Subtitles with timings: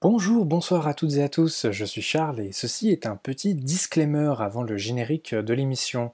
[0.00, 3.56] Bonjour, bonsoir à toutes et à tous, je suis Charles et ceci est un petit
[3.56, 6.12] disclaimer avant le générique de l'émission.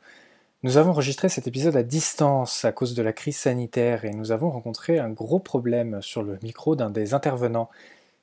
[0.63, 4.33] Nous avons enregistré cet épisode à distance à cause de la crise sanitaire et nous
[4.33, 7.69] avons rencontré un gros problème sur le micro d'un des intervenants.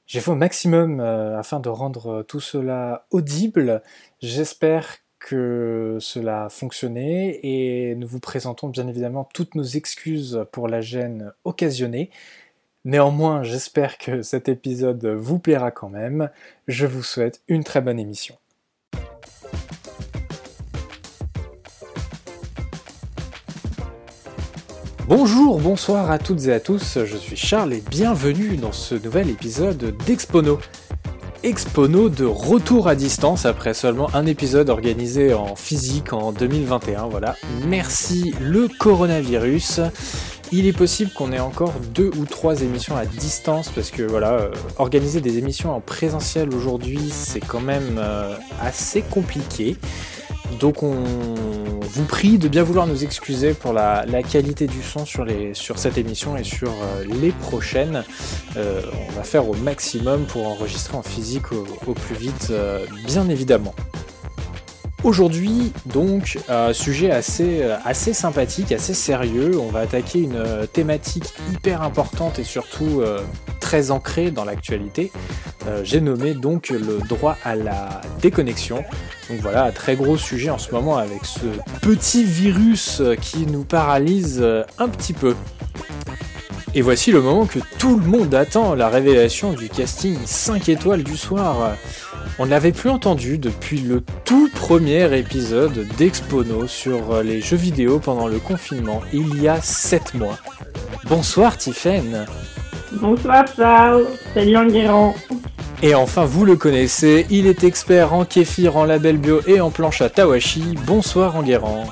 [0.08, 3.84] J'ai fait au maximum euh, afin de rendre tout cela audible.
[4.20, 10.68] J'espère que cela a fonctionné et nous vous présentons bien évidemment toutes nos excuses pour
[10.68, 12.09] la gêne occasionnée.
[12.84, 16.31] Néanmoins, j'espère que cet épisode vous plaira quand même.
[16.68, 18.35] Je vous souhaite une très bonne émission.
[25.07, 29.29] Bonjour, bonsoir à toutes et à tous, je suis Charles et bienvenue dans ce nouvel
[29.29, 30.57] épisode d'Expono.
[31.43, 37.35] Expono de retour à distance après seulement un épisode organisé en physique en 2021, voilà.
[37.68, 39.82] Merci le coronavirus
[40.52, 44.34] il est possible qu'on ait encore deux ou trois émissions à distance parce que voilà,
[44.34, 49.77] euh, organiser des émissions en présentiel aujourd'hui, c'est quand même euh, assez compliqué.
[50.60, 50.93] Donc on
[51.82, 55.80] vous prie de bien vouloir nous excuser pour la, qualité du son sur, les, sur,
[55.80, 58.04] cette émission et sur euh, les prochaines.
[58.58, 62.52] on va faire au maximum pour enregistrer en physique au plus vite,
[63.08, 63.74] bien évidemment.
[65.03, 69.58] Aujourd'hui, donc, un sujet assez, euh, assez sympathique, assez sérieux.
[69.59, 73.19] On va attaquer une euh, thématique hyper importante et surtout euh,
[73.59, 75.12] très ancrée dans l'actualité.
[75.84, 78.84] J'ai nommé donc le droit à la déconnexion.
[79.30, 81.46] Donc voilà, un très gros sujet en ce moment avec ce
[81.81, 84.44] petit virus qui nous paralyse
[84.80, 85.36] un petit peu.
[86.74, 91.03] Et voici le moment que tout le monde attend, la révélation du casting 5 étoiles
[91.03, 91.75] du soir.
[92.40, 98.00] On ne l'avait plus entendu depuis le tout premier épisode d'Expono sur les jeux vidéo
[98.00, 100.38] pendant le confinement, il y a 7 mois.
[101.09, 102.25] Bonsoir Tiffen
[102.94, 105.14] Bonsoir Charles, salut Enguerrand
[105.84, 109.72] et enfin, vous le connaissez, il est expert en kéfir, en label bio et en
[109.72, 110.75] planche à Tawashi.
[110.86, 111.86] Bonsoir Enguerrand.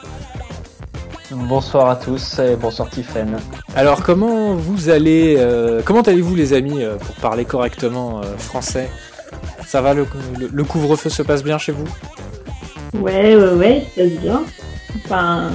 [1.31, 3.37] Bonsoir à tous et bonsoir Tiffen.
[3.75, 8.89] Alors comment vous allez, euh, comment allez-vous les amis euh, pour parler correctement euh, français?
[9.65, 10.05] Ça va, le,
[10.63, 11.87] couvre-feu se passe bien chez vous?
[12.99, 14.43] Ouais, ouais, ouais, ça se passe bien.
[15.05, 15.51] Enfin,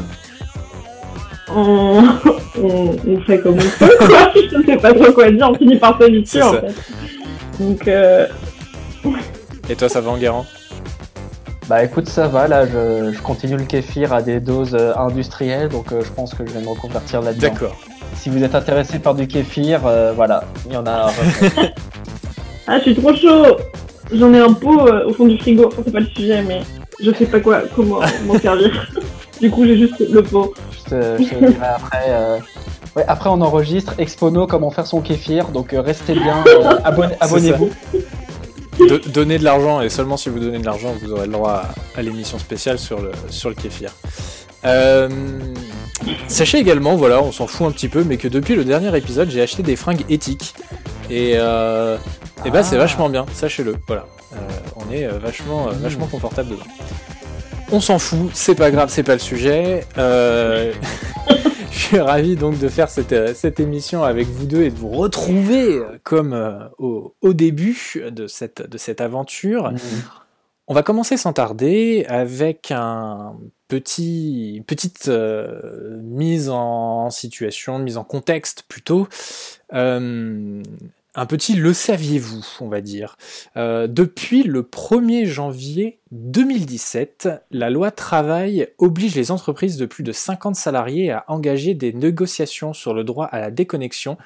[1.53, 2.03] on,
[3.27, 4.33] fait comme on peut, quoi.
[4.34, 6.75] Je sais pas trop quoi dire, on finit par s'habituer en fait.
[7.59, 8.27] Donc, euh...
[9.69, 10.47] Et toi, ça va en guérant
[11.69, 15.93] Bah écoute, ça va, là, je, continue le kéfir à des doses euh, industrielles, donc
[15.93, 17.49] euh, je pense que je vais me reconvertir là-dedans.
[17.49, 17.77] D'accord.
[18.17, 21.11] Si vous êtes intéressé par du kéfir, euh, voilà, il y en a.
[22.67, 23.57] ah, je suis trop chaud
[24.13, 26.63] J'en ai un pot euh, au fond du frigo, enfin, c'est pas le sujet, mais
[27.03, 28.87] je sais pas quoi, comment m'en servir.
[29.41, 30.53] du coup, j'ai juste le pot.
[30.71, 32.05] Je te, dirai après.
[32.09, 32.39] Euh,
[32.97, 36.45] ouais, après, on enregistre Expono comment faire son kéfir, donc euh, restez bien,
[37.21, 37.71] abonnez-vous.
[39.09, 41.65] Donnez de l'argent et seulement si vous donnez de l'argent, vous aurez le droit
[41.97, 43.93] à, l'émission spéciale sur le, sur le kéfir.
[46.29, 49.31] sachez également, voilà, on s'en fout un petit peu, mais que depuis le dernier épisode,
[49.31, 50.55] j'ai acheté des fringues éthiques.
[51.11, 51.39] Et
[52.45, 52.81] et bah c'est ah.
[52.81, 53.77] vachement bien, sachez-le.
[53.87, 54.37] Voilà, euh,
[54.77, 56.65] on est euh, vachement, euh, vachement confortable dedans.
[57.73, 59.87] On s'en fout, c'est pas grave, c'est pas le sujet.
[61.75, 64.91] je suis ravi donc de faire cette, cette, émission avec vous deux et de vous
[64.91, 69.73] retrouver comme au, au, début de cette, de cette aventure.
[69.73, 69.79] Mmh.
[70.67, 73.34] On va commencer sans tarder avec un
[73.69, 75.11] petit, petite
[76.03, 79.09] mise en situation, mise en contexte plutôt
[81.15, 83.17] un petit le saviez-vous, on va dire.
[83.57, 90.13] Euh, depuis le 1er janvier 2017, la loi travail oblige les entreprises de plus de
[90.13, 94.17] 50 salariés à engager des négociations sur le droit à la déconnexion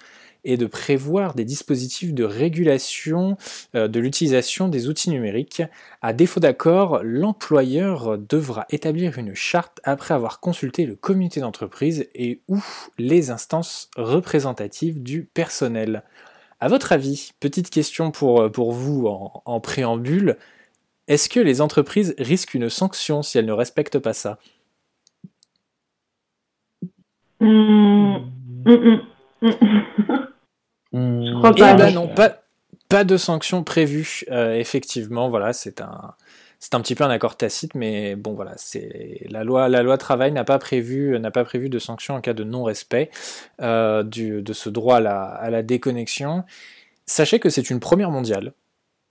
[0.44, 3.36] et de prévoir des dispositifs de régulation
[3.74, 5.62] euh, de l'utilisation des outils numériques.
[6.00, 12.40] À défaut d'accord, l'employeur devra établir une charte après avoir consulté le comité d'entreprise et
[12.48, 12.64] ou
[12.98, 16.02] les instances représentatives du personnel.
[16.60, 20.36] À votre avis, petite question pour, euh, pour vous en, préambule,
[21.06, 24.38] est-ce que les entreprises risquent une sanction si elles ne respectent pas ça?
[27.40, 28.16] Mmh.
[28.66, 28.98] Mmh,
[29.42, 29.50] mmh,
[30.92, 31.74] Je crois pas.
[31.74, 32.42] Eh ben non, pas,
[32.88, 34.24] pas de sanction prévue.
[34.30, 36.14] Euh, effectivement, voilà, c'est un,
[36.60, 39.96] c'est un petit peu un accord tacite, mais bon voilà, c'est la loi, la loi
[39.96, 43.10] travail n'a pas prévu, n'a pas prévu de sanctions en cas de non-respect
[43.60, 46.44] euh, de ce droit à la, déconnexion.
[47.06, 48.52] Sachez que c'est une première mondiale.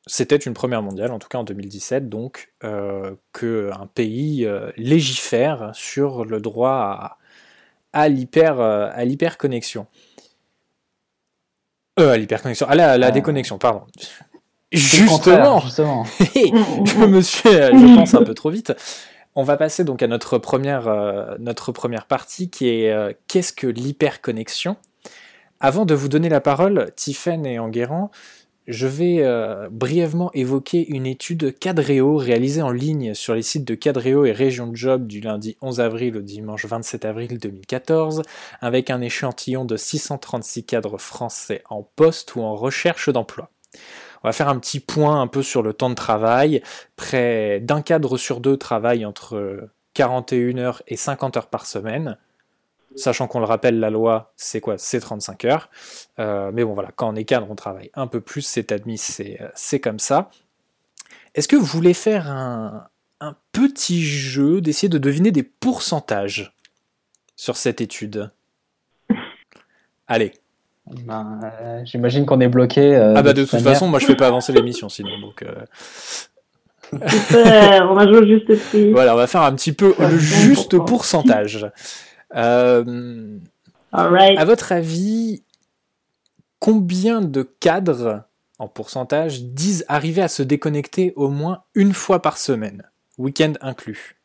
[0.07, 5.71] C'était une première mondiale, en tout cas en 2017, donc euh, qu'un pays euh, légifère
[5.73, 7.17] sur le droit
[7.93, 9.87] à, à l'hyperconnexion.
[11.99, 13.83] Euh, à l'hyperconnexion, à la, la déconnexion, pardon.
[14.71, 16.03] Justement, justement.
[16.19, 18.73] je me suis, je pense un peu trop vite.
[19.39, 23.53] On va passer donc à notre première, euh, notre première partie qui est euh, qu'est-ce
[23.53, 24.77] que l'hyperconnexion?
[25.59, 28.11] Avant de vous donner la parole, Tiffen et Enguerrand,
[28.67, 33.75] je vais euh, brièvement évoquer une étude Cadréo réalisée en ligne sur les sites de
[33.75, 38.23] Cadréo et Région de Job du lundi 11 avril au dimanche 27 avril 2014,
[38.59, 43.49] avec un échantillon de 636 cadres français en poste ou en recherche d'emploi.
[44.23, 46.61] On va faire un petit point un peu sur le temps de travail.
[46.95, 52.17] Près d'un cadre sur deux travaille entre 41 heures et 50 heures par semaine.
[52.95, 54.77] Sachant qu'on le rappelle, la loi, c'est quoi?
[54.77, 55.69] C'est 35 heures.
[56.19, 58.97] Euh, mais bon, voilà, quand on est cadre, on travaille un peu plus, c'est admis,
[58.97, 60.31] c'est comme ça.
[61.35, 66.53] Est-ce que vous voulez faire un petit jeu d'essayer de deviner des pourcentages
[67.35, 68.31] sur cette étude?
[70.07, 70.33] Allez,
[71.05, 72.95] ben, euh, J'imagine qu'on est bloqué.
[72.95, 75.19] Euh, ah bah de, toute, façon, moi je fais pas avancer l'émission sinon.
[75.19, 75.53] Donc, euh...
[77.89, 78.91] on va jouer juste prix.
[78.91, 81.69] Voilà, on va faire un petit peu le juste pourcentage.
[82.35, 83.37] Euh,
[83.91, 85.43] À votre avis,
[86.59, 88.23] combien de cadres
[88.59, 92.83] en pourcentage disent arriver à se déconnecter au moins une fois par semaine,
[93.17, 94.16] week-end inclus?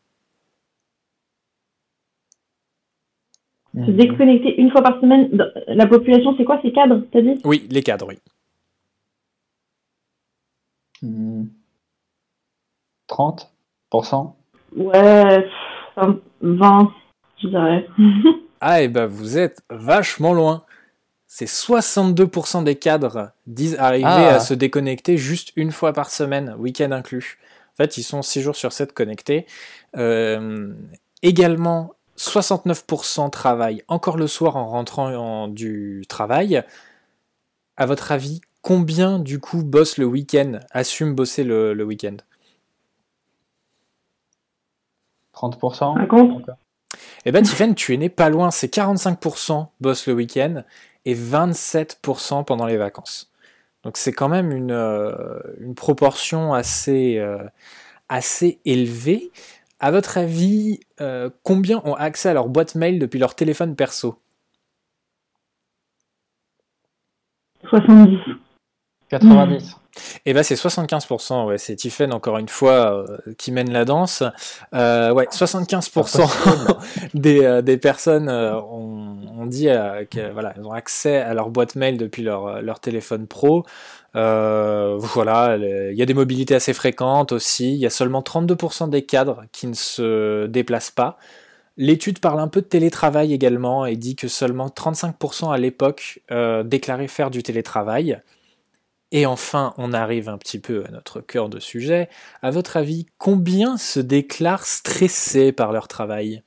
[3.75, 3.97] Se mhm.
[3.97, 5.31] déconnecter une fois par semaine.
[5.67, 7.41] La population, c'est quoi ces cadres, t'as dit?
[7.45, 8.19] Oui, les cadres, oui.
[13.09, 14.33] 30%
[14.77, 15.47] Ouais,
[16.43, 16.93] 20,
[17.43, 17.87] je dirais.
[18.61, 20.65] ah, et ben vous êtes vachement loin.
[21.27, 24.41] C'est 62% des cadres disent arriver à ah.
[24.41, 27.39] se déconnecter juste une fois par semaine, week-end inclus.
[27.73, 29.47] En fait, ils sont 6 jours sur 7 connectés.
[29.97, 30.75] Euh,
[31.23, 36.63] également, 69% travaillent encore le soir en rentrant du travail.
[37.77, 42.17] À votre avis, combien du coup bossent le week-end, assument bosser le, week-end?
[45.35, 46.01] 30%
[47.25, 50.63] Eh ben Tiffen, tu es né pas loin, c'est 45% bossent le week-end
[51.05, 53.33] et 27% pendant les vacances.
[53.83, 55.41] Donc c'est quand même une, euh,
[55.75, 57.39] proportion assez, euh,
[58.09, 59.33] assez élevée.
[59.83, 64.15] À votre avis, euh, combien ont accès à leur boîte mail depuis leur téléphone perso?
[67.69, 68.17] 70.
[69.11, 69.77] 90.
[70.25, 74.23] Eh ben c'est 75%, ouais, c'est Tiffen encore une fois euh, qui mène la danse.
[74.73, 76.79] Euh, ouais, 75%
[77.15, 79.67] des, des, personnes ont, dit
[80.11, 83.67] qu'elles voilà, ont accès à leur boîte mail depuis leur, leur téléphone pro.
[84.15, 87.73] Euh, voilà, il y a des mobilités assez fréquentes aussi.
[87.75, 91.19] Il y a seulement 32% des cadres qui ne se déplacent pas.
[91.79, 96.63] L'étude parle un peu de télétravail également et dit que seulement 35% à l'époque euh,
[96.63, 98.21] déclaraient faire du télétravail.
[99.11, 102.09] Et enfin, on arrive un petit peu à notre cœur de sujet.
[102.43, 106.43] À votre avis, combien se déclarent stressés par leur travail?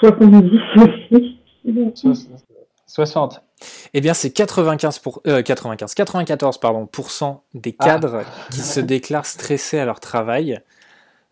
[0.00, 1.41] 70 aussi.
[2.86, 3.42] 60.
[3.94, 6.88] Eh bien, c'est 95 pour, 95, 94 pardon,
[7.54, 7.84] des ah.
[7.84, 10.60] cadres qui se déclarent stressés à leur travail.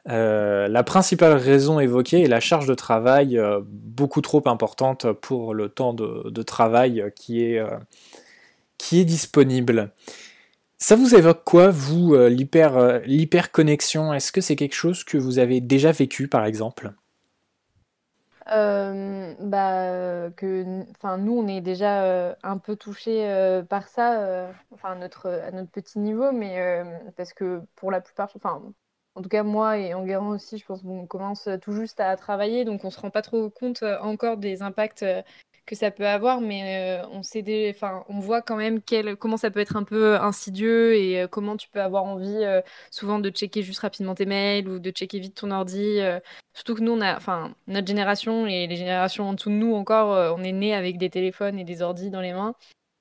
[0.08, 5.52] Euh, la principale raison évoquée est la charge de travail euh, beaucoup trop importante pour
[5.52, 7.69] le temps de, travail qui est, euh,
[8.78, 9.92] qui est disponible.
[10.78, 14.14] Ça vous évoque quoi, vous, l'hyperconnexion?
[14.14, 16.94] Est-ce que c'est quelque chose que vous avez déjà vécu, par exemple?
[18.50, 20.64] Euh, bah, que,
[21.16, 25.71] nous, on est déjà euh, un peu touchés euh, par ça, enfin, notre, à notre
[25.71, 26.83] petit niveau, mais
[27.16, 28.30] parce que pour la plupart,
[29.14, 32.64] en tout cas, moi et Enguerrand aussi, je pense qu'on commence tout juste à travailler,
[32.64, 35.04] donc on se rend pas trop compte encore des impacts
[35.70, 37.76] que ça peut avoir, mais euh, on sait des,
[38.08, 41.56] on voit quand même quel, comment ça peut être un peu insidieux et euh, comment
[41.56, 42.60] tu peux avoir envie euh,
[42.90, 46.00] souvent de checker juste rapidement tes mails ou de checker vite ton ordi.
[46.54, 49.74] surtout que nous, on a, enfin, notre génération et les générations en dessous de nous
[49.74, 52.56] encore, on est né avec des téléphones et des ordis dans les mains.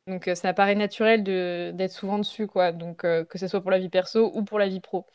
[0.05, 2.71] Donc ça paraît naturel d'être souvent dessus, quoi.
[2.71, 5.07] Donc que ce soit pour la vie perso ou pour la vie pro.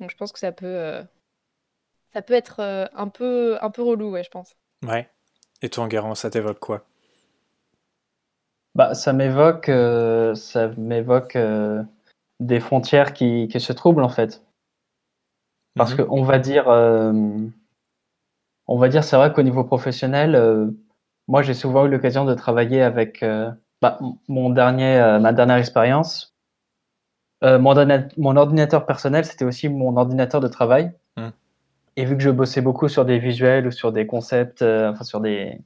[0.00, 1.00] Donc je pense que ça peut,
[2.12, 4.56] ça peut être un peu, un peu relou, ouais, je pense.
[4.84, 5.08] Ouais.
[5.62, 6.84] Et toi, Enguerrand, ça t'évoque quoi?
[8.74, 11.82] Bah, ça m'évoque, euh, ça m'évoque euh,
[12.38, 14.44] des frontières qui, qui, se troublent en fait.
[15.74, 16.06] Parce mhm.
[16.06, 17.12] qu'on va dire, euh,
[18.68, 20.72] on va dire, c'est vrai qu'au niveau professionnel,
[21.26, 23.24] moi j'ai souvent eu l'occasion de travailler avec
[23.82, 23.98] bah,
[24.28, 26.36] mon dernier, ma dernière expérience.
[27.42, 27.74] Mon,
[28.16, 30.92] mon, ordinateur personnel, c'était aussi mon ordinateur de travail.
[31.98, 35.20] Et vu que je bossais beaucoup sur des visuels ou sur des concepts, enfin sur
[35.20, 35.58] des,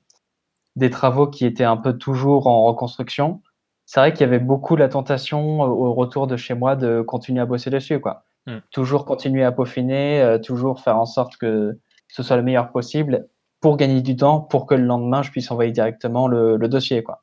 [0.77, 3.43] des travaux qui étaient un peu toujours en reconstruction,
[3.85, 7.41] c'est vrai qu'il y avait beaucoup la tentation au retour de chez moi de continuer
[7.41, 8.25] à bosser dessus, quoi.
[8.47, 8.59] Hmm.
[8.71, 13.29] Toujours continuer à peaufiner, toujours faire en sorte que ce soit le meilleur possible
[13.61, 17.03] pour gagner du temps, pour que le lendemain je puisse envoyer directement le, le dossier,
[17.03, 17.23] quoi.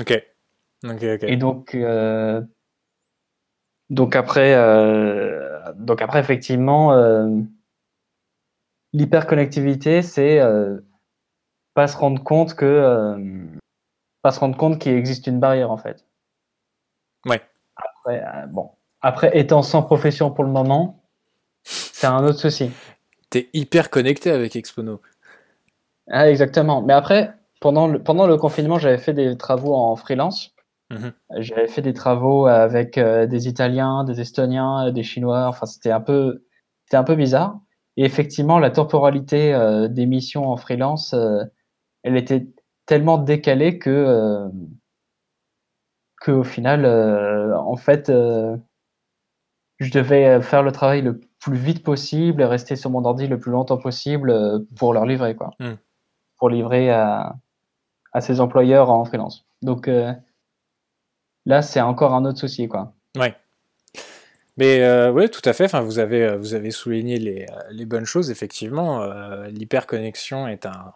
[0.00, 0.22] Ok.
[1.22, 2.42] Et donc, euh,
[3.90, 7.28] donc après, euh, donc après effectivement, euh,
[8.92, 10.40] l'hyperconnectivité, c'est
[11.74, 13.18] pas se rendre compte que
[14.22, 16.06] pas se rendre compte qu'il existe une barrière en fait.
[17.26, 17.40] Ouais.
[17.76, 18.70] Après, bon,
[19.00, 21.02] après étant sans profession pour le moment,
[21.64, 22.70] c'est un autre souci.
[23.30, 25.00] T'es hyper connecté avec Expono.
[26.10, 26.82] Ah, exactement.
[26.82, 30.54] Mais après, pendant le, pendant le confinement, j'avais fait des travaux en freelance.
[30.90, 31.12] Mhm.
[31.38, 35.46] J'avais fait des travaux avec euh, des Italiens, des Estoniens, des Chinois.
[35.46, 36.44] Enfin, c'était un peu,
[36.84, 37.58] c'était un peu bizarre.
[37.96, 41.44] Et effectivement, la temporalité euh, des missions en freelance, euh,
[42.02, 42.48] elle était
[42.86, 44.48] tellement décalée que,
[46.20, 46.84] que au final,
[47.54, 48.10] en fait,
[49.78, 53.38] je devais faire le travail le plus vite possible et rester sur mon ordi le
[53.38, 55.50] plus longtemps possible pour leur livrer, quoi.
[55.60, 55.74] Hmm.
[56.38, 57.36] Pour livrer à,
[58.12, 59.46] à ses employeurs en freelance.
[59.62, 59.88] Donc,
[61.44, 62.94] Là, c'est encore un autre souci, quoi.
[63.16, 63.34] Ouais.
[64.58, 65.64] Mais euh, oui, tout à fait.
[65.64, 68.30] Enfin, vous avez euh, vous avez souligné les, euh, les bonnes choses.
[68.30, 69.06] Effectivement,
[69.48, 70.94] l'hyperconnexion est un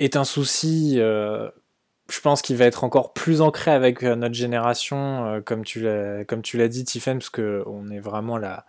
[0.00, 0.96] est un souci.
[0.96, 6.42] je pense qu'il va être encore plus ancré avec notre génération, comme tu l'as comme
[6.42, 8.66] tu l'as dit, Tiffen, parce que on est vraiment la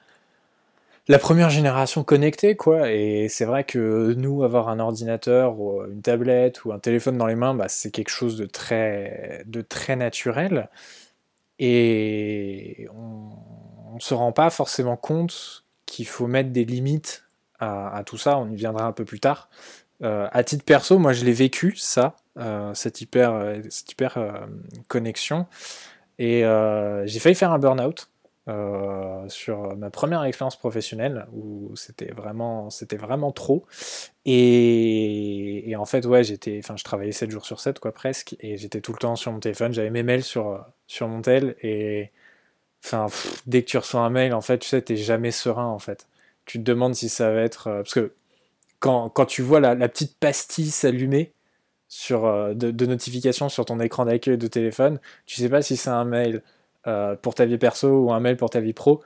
[1.08, 2.92] la première génération connectée, quoi.
[2.92, 7.26] Et c'est vrai que nous, avoir un ordinateur ou une tablette ou un téléphone dans
[7.28, 10.70] les mains, bah, c'est quelque chose de très de très naturel
[11.60, 13.30] et on
[13.96, 17.26] ne se rend pas forcément compte qu'il faut mettre des limites
[17.62, 19.48] à, tout ça, on y viendra un peu plus tard.
[20.04, 24.32] Euh, à titre perso, moi je l'ai vécu, ça, euh, cette hyper, cette hyper euh,
[24.88, 25.46] connexion,
[26.18, 26.42] et
[27.06, 28.10] j'ai failli faire un burn-out.
[29.28, 32.70] sur ma première expérience professionnelle où c'était vraiment
[33.00, 33.66] vraiment trop
[34.26, 38.58] et, en fait ouais j'étais enfin je travaillais 7 jours sur 7 quoi presque et
[38.58, 42.12] j'étais tout le temps sur mon téléphone j'avais mes mails sur sur mon tel et
[43.48, 46.08] dès que tu reçois un mail en fait tu sais t'es jamais serein en fait.
[46.46, 48.14] Tu te demandes si ça va être euh, parce que
[48.80, 51.32] quand, quand tu vois la, petite pastille s'allumer
[51.88, 55.78] sur euh, de, de notification sur ton écran d'accueil de téléphone tu sais pas si
[55.78, 56.42] c'est un mail
[56.88, 59.02] euh, pour ta vie perso ou un mail pour ta vie pro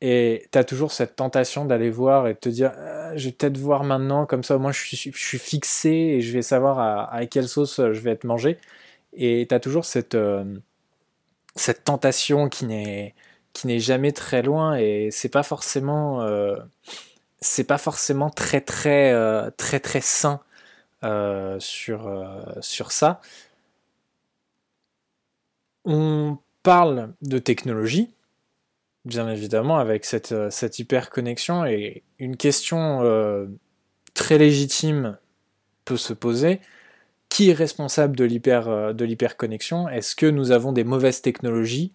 [0.00, 2.72] et tu as toujours cette tentation d'aller voir et de te dire
[3.14, 6.42] je vais peut-être voir maintenant comme ça au moins je suis, fixé et je vais
[6.42, 8.58] savoir à quelle sauce je vais être mangé
[9.14, 10.16] et tu as toujours cette
[11.56, 13.14] cette tentation qui n'est
[13.78, 16.56] jamais très loin et c'est pas forcément euh,
[17.40, 20.40] c'est pas forcément très très euh, très très sain
[21.04, 22.10] euh, sur
[22.60, 23.20] sur ça.
[25.84, 28.10] On parle de technologie,
[29.04, 33.02] bien évidemment, avec cette, cette hyper connexion et une question
[34.14, 35.18] très légitime
[35.84, 36.60] peut se poser
[37.34, 39.88] qui est responsable de l'hyper euh, de l'hyperconnexion?
[39.88, 41.92] Est-ce que nous avons des mauvaises technologies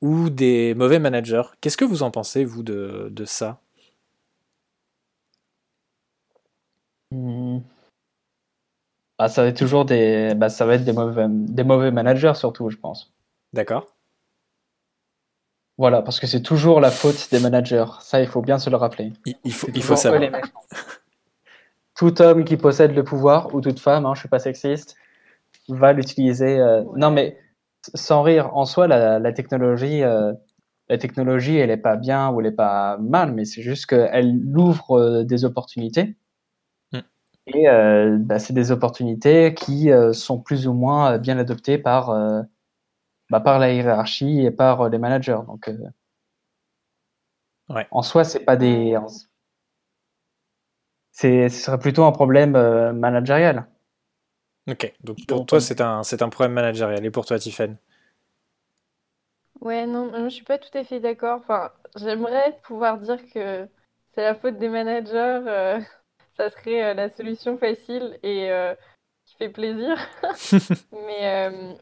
[0.00, 1.42] ou des mauvais managers?
[1.60, 3.60] Qu'est-ce que vous en pensez vous de, de ça?
[7.10, 7.58] Hmm.
[9.18, 12.34] bah, ça va être toujours des bah, ça va être des mauvais des mauvais managers
[12.34, 13.12] surtout je pense.
[13.52, 13.86] D'accord.
[15.76, 17.86] Voilà, parce que c'est toujours la faute des managers.
[18.00, 19.12] Ça, il faut bien se le rappeler.
[19.44, 20.22] Il, faut, il faut savoir
[21.98, 24.96] tout homme qui possède le pouvoir, ou toute femme, hein, je suis pas sexiste,
[25.68, 26.60] va l'utiliser.
[26.60, 27.36] Euh, non, mais
[27.94, 30.32] sans rire, en soi, la, technologie, euh,
[30.88, 34.40] la technologie, elle est pas bien ou elle est pas mal, mais c'est juste qu'elle
[34.56, 36.16] ouvre euh, des opportunités.
[36.92, 36.98] Mm.
[37.46, 37.66] Et
[38.20, 42.14] bah, c'est des opportunités qui sont plus ou moins bien adoptées par,
[43.30, 45.40] bah, par la hiérarchie et par les managers.
[45.48, 45.68] Donc,
[47.70, 47.86] ouais.
[47.90, 48.96] en soi, c'est pas des
[51.18, 53.66] ce serait plutôt un problème euh, managérial.
[54.68, 57.04] Ok, donc pour toi, c'est un, c'est un problème managérial.
[57.04, 57.76] Et pour toi, Tiffen
[59.60, 61.40] Ouais, non, je suis pas tout à fait d'accord.
[61.40, 63.68] Enfin, j'aimerais pouvoir dire que
[64.14, 65.42] c'est la faute des managers.
[65.46, 65.80] Euh,
[66.36, 68.50] ça serait euh, la solution facile et
[69.24, 69.96] qui fait plaisir.
[70.92, 71.76] mais,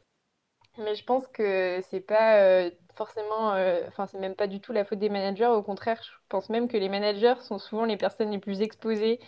[0.78, 3.50] mais je pense que c'est pas forcément,
[3.88, 5.46] enfin, c'est même pas du tout la faute des managers.
[5.46, 9.20] Au contraire, je pense même que les managers sont souvent les personnes les plus exposées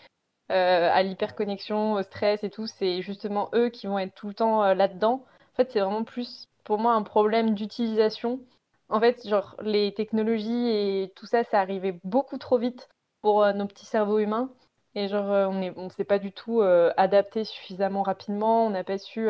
[0.50, 2.67] euh, à l'hyperconnexion, au stress et tout.
[2.67, 5.25] C'est justement eux qui vont être tout le temps euh, là-dedans.
[5.52, 8.40] En fait, c'est vraiment plus pour moi un problème d'utilisation.
[8.88, 12.88] En fait, genre les technologies et tout ça, ça arrivait beaucoup trop vite
[13.21, 14.50] pour euh, nos petits cerveaux humains.
[14.95, 16.61] Et genre, on ne s'est pas du tout
[16.97, 18.67] adapté suffisamment rapidement.
[18.67, 19.28] On n'a pas su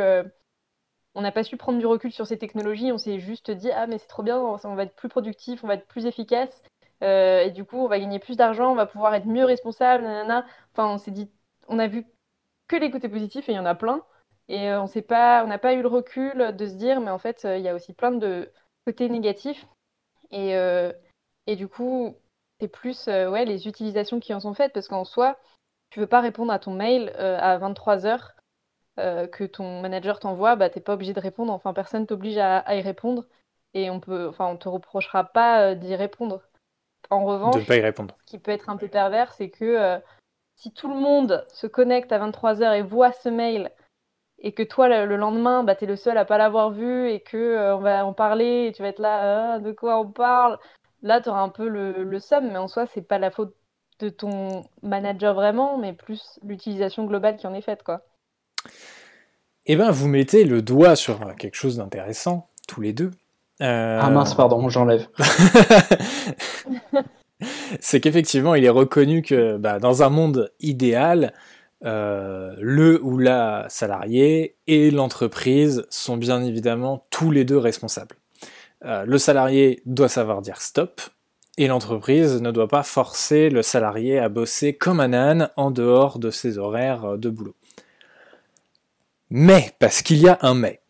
[1.19, 2.93] on n'a pas su prendre du recul sur ces technologies.
[2.93, 5.67] On s'est juste dit ah mais c'est trop bien, on va être plus productif, on
[5.67, 6.63] va être plus efficace.
[7.03, 10.07] et du coup, on va gagner plus d'argent, on va pouvoir être mieux responsable.
[10.73, 11.29] Enfin, on s'est dit,
[11.67, 12.07] on a vu
[12.69, 14.05] que les côtés positifs et il y en a plein.
[14.49, 17.19] Et on sait pas, on n'a pas eu le recul de se dire, mais en
[17.19, 18.51] fait, il y a aussi plein de
[18.87, 19.67] côtés négatifs.
[20.31, 20.55] Et,
[21.57, 22.17] du coup,
[22.61, 25.37] c'est plus les utilisations qui en sont faites, parce qu'en soi,
[25.91, 28.35] tu veux pas répondre à ton mail à 23h
[29.33, 31.53] que ton manager t'envoie, bah, tu n'es pas obligé de répondre.
[31.53, 33.25] Enfin, personne t'oblige à, à, y répondre.
[33.75, 36.43] Et on peut, enfin, on te reprochera pas d'y répondre.
[37.11, 38.17] En revanche, de pas y répondre.
[38.21, 40.01] ce qui peut être un peu pervers, c'est que
[40.59, 43.71] si tout le monde se connecte à 23h et voit ce mail
[44.41, 47.21] et que toi le, lendemain bah, tu es le seul à pas l'avoir vu et
[47.21, 50.11] que euh, on va en parler et tu vas être là ah, de quoi on
[50.11, 50.59] parle?
[51.03, 53.55] Là tu auras un peu le, le somme mais en soi c'est pas la faute
[54.01, 58.03] de ton manager vraiment mais plus l'utilisation globale qui en est faite quoi.
[59.67, 63.11] Eh ben vous mettez le doigt sur quelque chose d'intéressant tous les deux.
[63.61, 65.09] Euh, ah mince pardon j'enlève.
[67.81, 71.35] c'est qu'effectivement, il est reconnu que bah, dans un monde idéal,
[71.85, 78.17] euh, le ou la salarié et l'entreprise sont bien évidemment tous les deux responsables.
[78.85, 81.01] Euh, le salarié doit savoir dire stop,
[81.57, 86.21] et l'entreprise ne doit pas forcer le salarié à bosser comme un âne en dehors
[86.21, 87.57] de ses horaires de boulot.
[89.31, 90.81] Mais, parce qu'il y a un mais,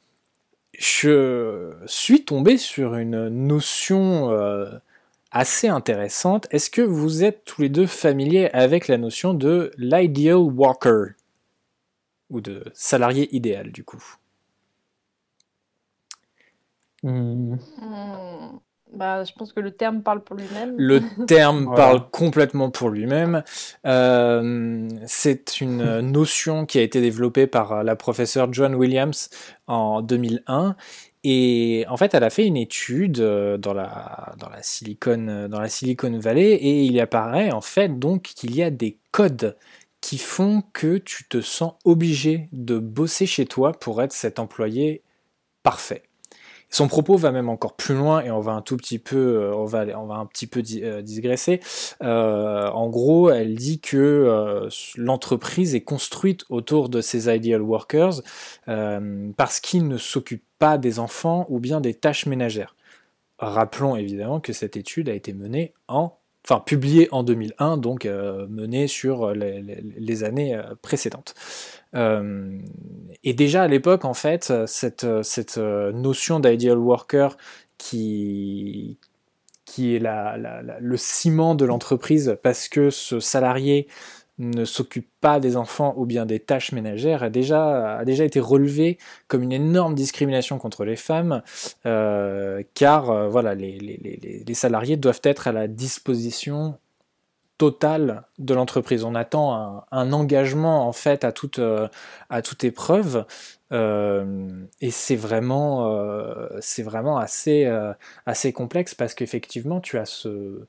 [0.78, 4.78] je suis tombé sur une notion euh,
[5.33, 6.47] assez intéressante.
[6.50, 11.14] Est-ce que vous êtes tous les deux familiers avec la notion de l'ideal worker
[12.30, 14.02] ou de salarié idéal du coup?
[17.02, 17.57] Hmm.
[18.95, 20.75] Bah, je pense que le terme parle pour lui-même.
[20.78, 23.42] Le terme parle complètement pour lui-même.
[23.87, 29.28] Euh, c'est une notion qui a été développée par la professeure Joan Williams
[29.66, 30.76] en 2001
[31.25, 35.49] et en fait, elle a fait une étude euh, dans la, dans la, Silicon, euh,
[35.49, 39.56] dans la Silicon Valley et il apparaît en fait donc qu'il y a des codes
[40.00, 45.02] qui font que tu te sens obligé de bosser chez toi pour être cet employé
[45.65, 46.07] parfait.
[46.71, 49.54] Son propos va même encore plus loin et on va un tout petit peu, euh,
[49.54, 51.61] on va, on va petit peu euh, digresser.
[52.02, 58.21] Euh, en gros, elle dit que l'entreprise est construite autour de ces ideal workers
[58.67, 62.75] parce qu'ils ne s'occupent pas des enfants ou bien des tâches ménagères.
[63.39, 68.87] Rappelons évidemment que cette étude a été menée en enfin publiée en 2001, donc menée
[68.87, 71.34] sur les années précédentes.
[71.95, 72.58] Euh,
[73.25, 77.37] et déjà à l'époque, en fait, cette, cette euh, notion d'ideal worker
[77.78, 78.99] qui,
[79.65, 80.37] qui est la,
[80.80, 83.89] le ciment de l'entreprise parce que ce salarié
[84.38, 89.42] ne s'occupe pas des enfants ou bien des tâches ménagères a déjà, été relevé comme
[89.42, 91.42] une énorme discrimination contre les femmes,
[91.86, 96.78] euh, car voilà, les, salariés doivent être à la disposition
[97.58, 99.04] total de l'entreprise.
[99.04, 101.88] On attend un, engagement en fait à toute, euh,
[102.62, 103.26] épreuve.
[103.72, 106.48] Euh, et c'est vraiment, euh,
[108.26, 110.66] assez, complexe parce qu'effectivement tu as ce,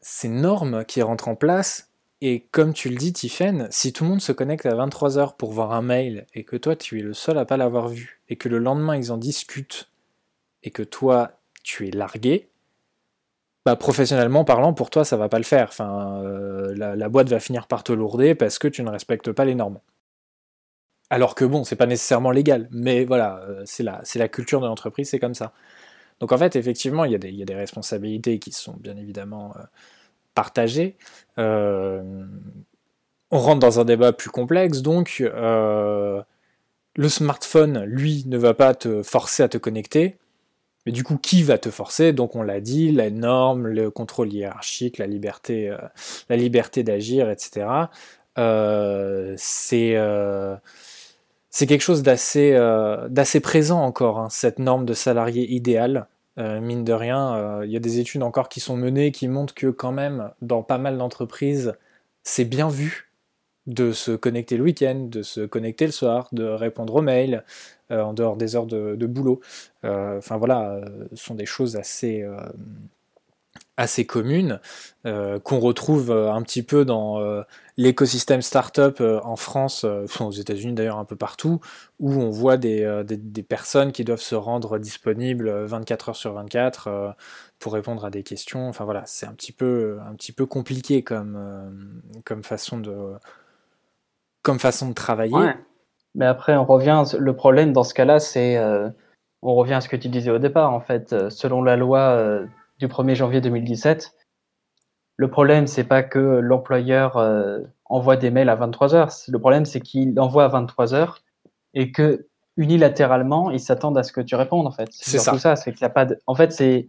[0.00, 1.90] ces normes qui rentrent en place.
[2.26, 5.52] Et comme tu le dis, Tiffen, si tout le monde se connecte à 23h pour
[5.52, 8.36] voir un mail et que toi tu es le seul à pas l'avoir vu et
[8.36, 9.90] que le lendemain ils en discutent
[10.62, 11.32] et que toi
[11.62, 12.48] tu es largué,
[13.66, 15.68] bah, professionnellement parlant, pour toi, ça va pas le faire.
[15.68, 19.44] Enfin, euh, la, boîte va finir par te lourder parce que tu ne respectes pas
[19.44, 19.78] les normes.
[21.10, 25.10] Alors que bon, c'est pas nécessairement légal, mais voilà, euh, c'est la, culture de l'entreprise,
[25.10, 25.52] c'est comme ça.
[26.20, 28.96] Donc en fait, effectivement, il y, a des, y a des responsabilités qui sont bien
[28.96, 29.62] évidemment euh,
[30.34, 30.96] partagées.
[31.36, 32.18] on
[33.30, 35.22] rentre dans un débat plus complexe, donc
[36.96, 40.16] le smartphone, lui, ne va pas te forcer à te connecter.
[40.86, 42.12] Mais du coup, qui va te forcer?
[42.12, 45.78] Donc on l'a dit, la norme, le contrôle hiérarchique, la liberté, euh,
[46.28, 47.66] la liberté d'agir, etc.
[48.38, 50.56] Euh, c'est euh,
[51.50, 52.52] c'est quelque chose d'assez
[53.08, 56.08] d'assez présent encore, hein, cette norme de salarié idéal.
[56.36, 59.68] Mine de rien, il y a des études encore qui sont menées qui montrent que
[59.68, 61.74] quand même, dans pas mal d'entreprises,
[62.24, 63.10] c'est bien vu
[63.66, 67.44] de se connecter le week-end, de se connecter le soir, de répondre aux mails,
[67.90, 69.40] euh, en dehors des heures de, boulot.
[69.84, 72.24] Euh, enfin voilà, euh, ce sont des choses assez
[73.76, 74.60] assez commune,
[75.04, 77.44] qu'on retrouve un petit peu dans
[77.76, 81.60] l'écosystème startup en France, aux États-Unis d'ailleurs un peu partout,
[81.98, 87.16] où on voit des, des, personnes qui doivent se rendre disponibles 24 heures sur 24
[87.58, 88.68] pour répondre à des questions.
[88.68, 93.14] Enfin voilà, c'est un petit peu, un petit peu compliqué comme, comme façon de
[94.44, 95.54] comme façon de travailler.
[96.14, 97.02] Mais après, on revient.
[97.18, 98.88] Le problème dans ce cas-là, c'est euh,
[99.42, 100.72] on revient à ce que tu disais au départ.
[100.72, 102.46] En fait, euh, selon la loi euh,
[102.78, 104.12] du 1er janvier 2017,
[105.16, 107.16] le problème c'est pas que l'employeur
[107.84, 109.10] envoie des mails à 23 heures.
[109.28, 111.22] Le problème c'est qu'il envoie à 23 heures
[111.72, 114.66] et que unilatéralement ils s'attendent à ce que tu répondes.
[114.66, 115.38] En fait, c'est ça.
[115.38, 115.56] ça.
[115.56, 116.04] C'est qu'il y a pas.
[116.04, 116.18] De...
[116.26, 116.88] En fait, c'est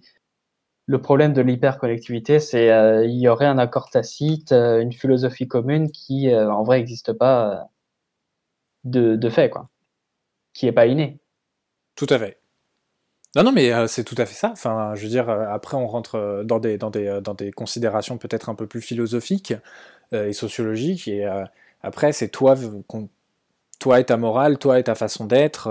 [0.88, 5.48] le problème de l'hypercollectivité, c'est euh, il y aurait un accord tacite, euh, une philosophie
[5.48, 7.70] commune qui euh, en vrai n'existe pas
[8.84, 9.70] de, de, fait, quoi,
[10.54, 11.20] qui est pas inné.
[11.96, 12.40] Tout à fait.
[13.36, 14.52] Non, non, mais c'est tout à fait ça.
[14.52, 18.50] Enfin, je veux dire, après, on rentre dans des, dans des, dans des considérations peut-être
[18.50, 19.54] un peu plus philosophiques
[20.14, 21.08] et sociologiques.
[21.08, 21.28] Et
[21.84, 22.56] après, c'est toi,
[23.80, 25.70] toi et ta morale, toi et ta façon d'être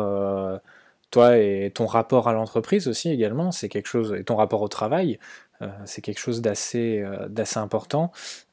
[1.14, 4.68] toi et ton rapport à l'entreprise aussi également, c'est quelque chose, et ton rapport au
[4.68, 5.20] travail,
[5.62, 8.11] euh, c'est quelque chose d'assez euh, d'assez important.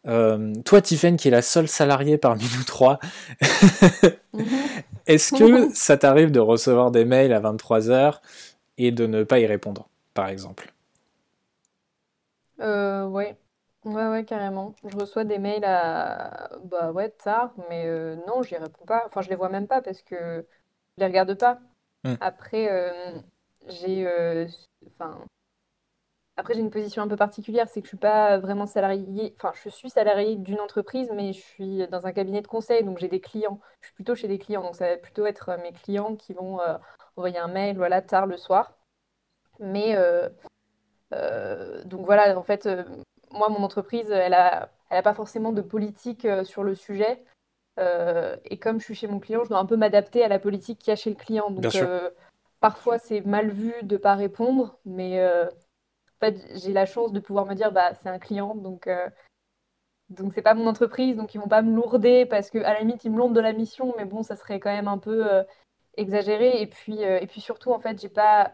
[0.07, 2.99] Euh, toi, Tiffen, qui est la seule salariée parmi nous trois,
[4.33, 4.45] mhm.
[5.07, 8.19] est-ce que ça t'arrive de recevoir des mails à 23h
[8.85, 10.73] et de ne pas y répondre, par exemple
[12.59, 13.37] euh, ouais.
[13.83, 14.75] Ouais, ouais, carrément.
[14.85, 17.87] Je reçois des mails à bah ouais, tard, mais
[18.27, 19.03] non, j'y réponds pas.
[19.07, 20.45] Enfin, je les vois même pas parce que
[20.97, 21.59] je les regarde pas.
[22.03, 22.15] Mm.
[22.19, 23.19] Après, euh,
[23.67, 24.47] j'ai, euh,
[24.87, 25.25] enfin,
[26.37, 29.35] après j'ai une position un peu particulière, c'est que je suis pas vraiment salarié.
[29.37, 32.97] Enfin, je suis salarié d'une entreprise, mais je suis dans un cabinet de conseil, donc
[32.97, 33.59] j'ai des clients.
[33.81, 36.33] Je suis plutôt chez des clients, donc ça va plutôt être euh, mes clients qui
[36.33, 36.59] vont
[37.15, 38.73] envoyer un mail, voilà, tard le soir.
[39.59, 39.95] Mais
[41.11, 42.67] donc voilà, en fait,
[43.31, 47.23] moi, mon entreprise, elle a, elle a pas forcément de politique sur le sujet.
[47.79, 50.39] Euh, et comme je suis chez mon client, je dois un peu m'adapter à la
[50.39, 51.49] politique qu'il y a chez le client.
[51.49, 52.09] Donc euh,
[52.59, 57.11] parfois c'est mal vu de ne pas répondre, mais euh, en fait j'ai la chance
[57.13, 58.89] de pouvoir me dire bah c'est un client, donc
[60.09, 62.79] donc c'est pas mon entreprise, donc ils vont pas me lourder parce que à la
[62.79, 65.25] limite ils me lourdent de la mission, mais bon ça serait quand même un peu
[65.97, 66.61] exagéré.
[66.61, 68.51] Et puis et puis surtout en fait j'ai pas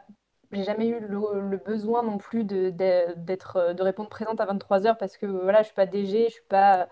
[0.51, 5.17] j'ai jamais eu le, besoin non plus de, d'être, de répondre présente à 23h parce
[5.17, 6.87] que voilà, je suis pas DG, je suis pas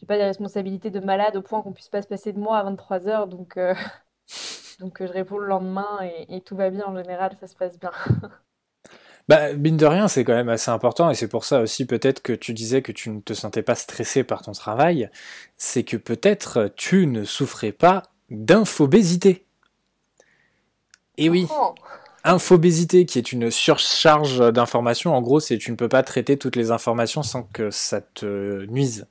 [0.00, 2.58] j'ai pas des responsabilités de malade au point qu'on puisse pas se passer de moi
[2.58, 3.26] à 23 heures.
[3.26, 3.74] Donc, euh,
[4.80, 7.78] donc euh, je réponds le lendemain et, tout va bien en général, ça se passe
[7.78, 7.90] bien.
[9.28, 12.22] bah, mine de rien, c'est quand même assez important et c'est pour ça aussi peut-être
[12.22, 15.10] que tu disais que tu ne te sentais pas stressé par ton travail.
[15.56, 19.46] C'est que peut-être tu ne souffrais pas d'infobésité.
[21.16, 21.46] Et oui.
[21.50, 21.74] Oh.
[22.22, 26.54] Infobésité, qui est une surcharge d'informations, en gros, c'est tu ne peux pas traiter toutes
[26.54, 29.06] les informations sans que ça te nuise.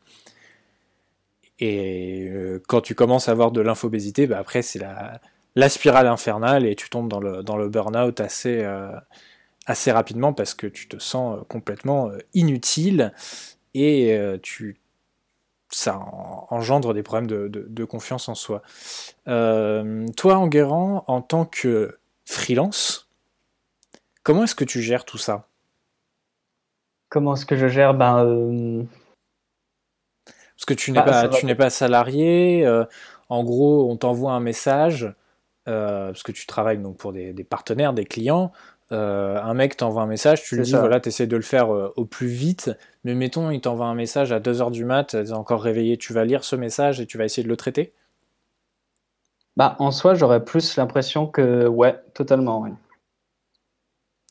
[1.60, 5.20] Et euh, quand tu commences à avoir de l'infobésité, bah après c'est la,
[5.56, 8.92] la, spirale infernale et tu tombes dans le, dans le burn-out assez, euh,
[9.66, 13.14] assez rapidement parce que tu te sens euh, complètement inutile
[13.74, 14.78] et tu,
[15.70, 16.00] ça
[16.50, 18.62] engendre des problèmes de, de, confiance en soi.
[19.26, 23.08] toi, Enguerrand, en tant que freelance,
[24.24, 25.48] comment est-ce que tu gères tout ça?
[27.10, 27.94] Comment est-ce que je gère?
[27.94, 28.88] Ben,
[30.60, 32.66] parce que tu n'es bah, pas, tu n'es pas salarié.
[32.66, 32.84] Euh,
[33.30, 35.10] en gros, on t'envoie un message
[35.70, 38.52] euh, parce que tu travailles donc pour des, partenaires, des clients.
[38.92, 41.70] Euh, un mec t'envoie un message, tu lui dis voilà, tu essaies de le faire
[41.70, 42.72] au plus vite,
[43.04, 46.26] mais mettons, il t'envoie un message à 2h du mat, es encore réveillé, tu vas
[46.26, 47.94] lire ce message et tu vas essayer de le traiter?
[49.58, 52.72] Bah, en soi, j'aurais plus l'impression que, ouais, totalement, oui.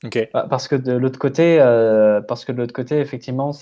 [0.05, 0.29] Ok.
[0.33, 1.59] Bah, parce que de l'autre côté,
[2.27, 3.53] parce que de l'autre côté, effectivement,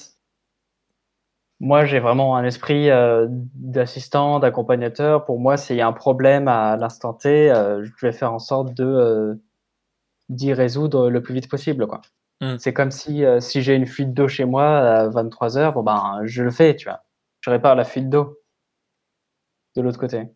[1.60, 5.24] moi, j'ai vraiment un esprit euh, d'assistant, d'accompagnateur.
[5.24, 8.38] Pour moi, s'il y a un problème à l'instant T, euh, je vais faire en
[8.38, 9.34] sorte de euh,
[10.28, 11.86] d'y résoudre le plus vite possible.
[11.86, 12.00] Quoi.
[12.40, 12.56] Hmm.
[12.58, 16.20] C'est comme si, si j'ai une fuite d'eau chez moi à 23 heures, bon ben,
[16.24, 17.02] je le fais, tu vois.
[17.40, 18.38] Je répare la fuite d'eau
[19.76, 20.28] de l'autre côté.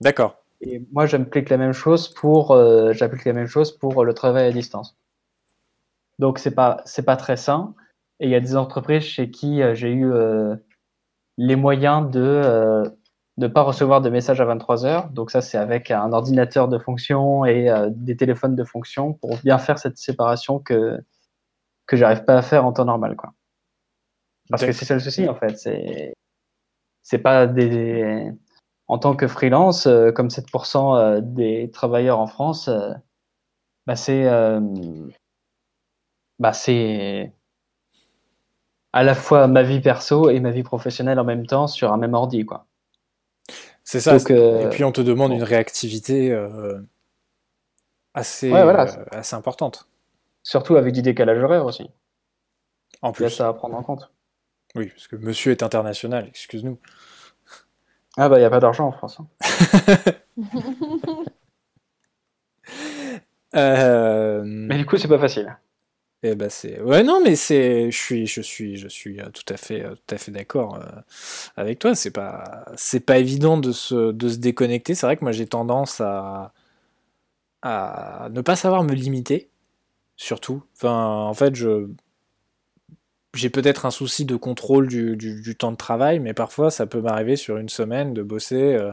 [0.00, 0.36] D'accord.
[0.60, 2.54] Et moi, j'applique la même chose pour
[2.92, 4.96] j'applique la même chose pour le travail à distance.
[6.20, 7.74] Donc c'est pas c'est pas très sain.
[8.20, 10.54] Et il y a des entreprises chez qui euh, j'ai eu euh,
[11.38, 12.20] les moyens de
[13.38, 15.10] ne euh, pas recevoir de messages à 23 heures.
[15.10, 19.58] Donc ça, c'est avec un ordinateur de fonction et des téléphones de fonction pour bien
[19.58, 20.98] faire cette séparation que
[21.86, 23.32] que j'arrive pas à faire en temps normal, quoi.
[24.48, 25.56] Parce que c'est ça le souci, en fait.
[25.58, 26.14] C'est
[27.02, 28.32] c'est pas des
[28.88, 32.70] en tant que freelance, comme 7% des travailleurs en France,
[33.86, 34.24] bah c'est
[36.38, 37.32] bah c'est
[38.92, 41.96] à la fois ma vie perso et ma vie professionnelle en même temps sur un
[41.96, 42.66] même ordi, quoi.
[43.90, 44.14] C'est ça.
[44.16, 46.32] Et puis on te demande une réactivité
[48.14, 49.88] assez, assez importante.
[50.44, 51.90] Surtout avec du décalage horaire aussi.
[53.02, 53.30] En plus.
[53.30, 54.12] ça à prendre en compte.
[54.76, 56.78] Oui, parce que monsieur est international, excuse-nous.
[58.16, 59.18] Ah bah il n'y a pas d'argent en France.
[59.18, 59.26] Hein.
[63.56, 65.56] Euh, mais du coup c'est pas facile.
[66.22, 69.44] Eh ben c'est ouais non mais c'est je suis je suis je suis euh, tout
[69.48, 70.78] à fait euh, tout à fait d'accord
[71.56, 71.94] avec toi.
[71.94, 74.94] C'est pas c'est pas évident de se de se déconnecter.
[74.94, 76.52] C'est vrai que moi j'ai tendance à
[77.62, 79.50] à ne pas savoir me limiter
[80.16, 80.62] surtout.
[80.74, 81.88] Enfin en fait je
[83.34, 87.36] j'ai peut-être un souci de contrôle du, temps de travail, mais parfois ça peut m'arriver
[87.36, 88.92] sur une semaine de bosser euh,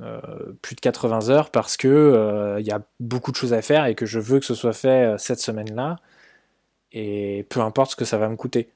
[0.00, 0.20] euh,
[0.62, 3.86] plus de 80 heures parce que euh, il y a beaucoup de choses à faire
[3.86, 5.98] et que je veux que ce soit fait cette semaine-là,
[6.94, 8.70] et peu importe ce que ça va me coûter.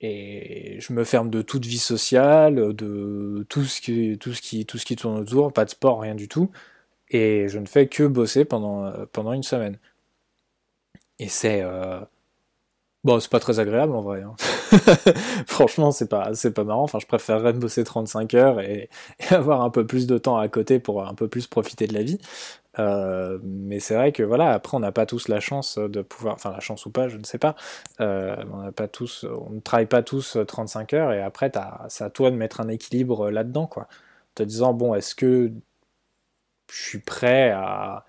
[0.00, 4.66] Et je me ferme de toute vie sociale, de tout ce qui, tout ce qui,
[4.66, 6.50] tout ce qui tourne autour, pas de sport, rien du tout,
[7.10, 9.78] et je ne fais que bosser pendant, pendant une semaine.
[11.18, 11.62] Et c'est
[13.04, 14.22] Bon, c'est pas très agréable en vrai.
[14.22, 14.34] Hein.
[15.46, 16.82] Franchement, c'est pas, c'est pas marrant.
[16.82, 18.90] Enfin, je préférerais bosser 35 heures et,
[19.30, 22.02] avoir un peu plus de temps à côté pour un peu plus profiter de la
[22.02, 22.18] vie.
[22.78, 26.34] Euh, mais c'est vrai que voilà, après, on n'a pas tous la chance de pouvoir,
[26.34, 27.56] enfin la chance ou pas, je ne sais pas.
[28.00, 31.50] Euh, on n'a pas tous, on ne travaille pas tous 35 heures et après,
[31.88, 33.88] c'est à toi de mettre un équilibre là-dedans, quoi.
[34.34, 35.52] Te disant bon, est-ce que
[36.70, 38.04] je suis prêt à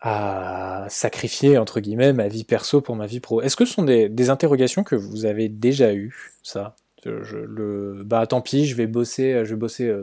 [0.00, 3.42] à sacrifier entre guillemets ma vie perso pour ma vie pro?
[3.42, 6.76] Est-ce que ce sont des, interrogations que vous avez déjà eues, ça?
[7.22, 9.94] Je, le, bah tant pis, je vais bosser, je vais bosser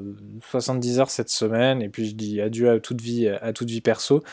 [0.42, 3.70] 70 euh, heures cette semaine et puis je dis adieu à toute vie, à toute
[3.70, 4.24] vie perso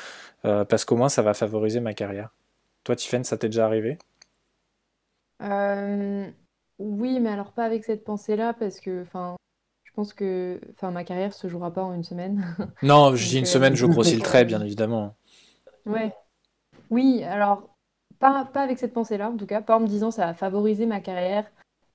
[0.45, 2.31] euh, parce qu'au moins ça va favoriser ma carrière.
[2.85, 3.99] Toi, Tiffen, ça t'est déjà arrivé?
[5.43, 6.31] Euh,
[6.79, 9.37] Oui, mais alors pas avec cette pensée-là parce que, enfin,
[9.85, 12.45] je pense que, enfin, ma carrière se jouera pas en une semaine.
[12.83, 15.15] non, je dis une semaine, je grossis le trait, bien évidemment.
[15.87, 16.15] Ouais.
[16.91, 17.69] Oui, alors,
[18.19, 20.87] pas, pas avec cette pensée-là, en tout cas, pas en me disant ça va favoriser
[20.87, 21.51] ma carrière,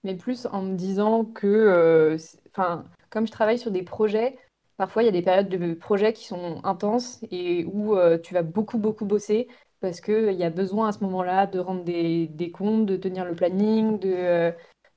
[0.06, 2.18] mais plus en me disant que, euh,
[2.52, 4.38] enfin, comme je travaille sur des projets,
[4.78, 8.34] parfois il y a des périodes de projets qui sont intenses et où euh, tu
[8.34, 9.48] vas beaucoup, beaucoup bosser
[9.82, 13.26] parce qu'il y a besoin à ce moment-là de rendre des, des comptes, de tenir
[13.26, 14.14] le planning, de.
[14.16, 14.52] Euh,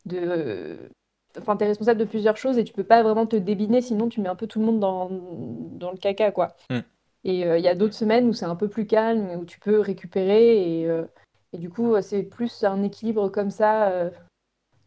[0.06, 0.90] de
[1.38, 4.08] Enfin, tu es responsable de plusieurs choses et tu peux pas vraiment te débiner, sinon
[4.08, 6.56] tu mets un peu tout le monde dans, dans le caca, quoi.
[6.70, 6.78] Mm.
[7.24, 9.60] Et euh, il y a d'autres semaines où c'est un peu plus calme, où tu
[9.60, 10.80] peux récupérer.
[10.80, 11.04] Et, euh,
[11.52, 13.88] et du coup, c'est plus un équilibre comme ça.
[13.90, 14.10] Euh.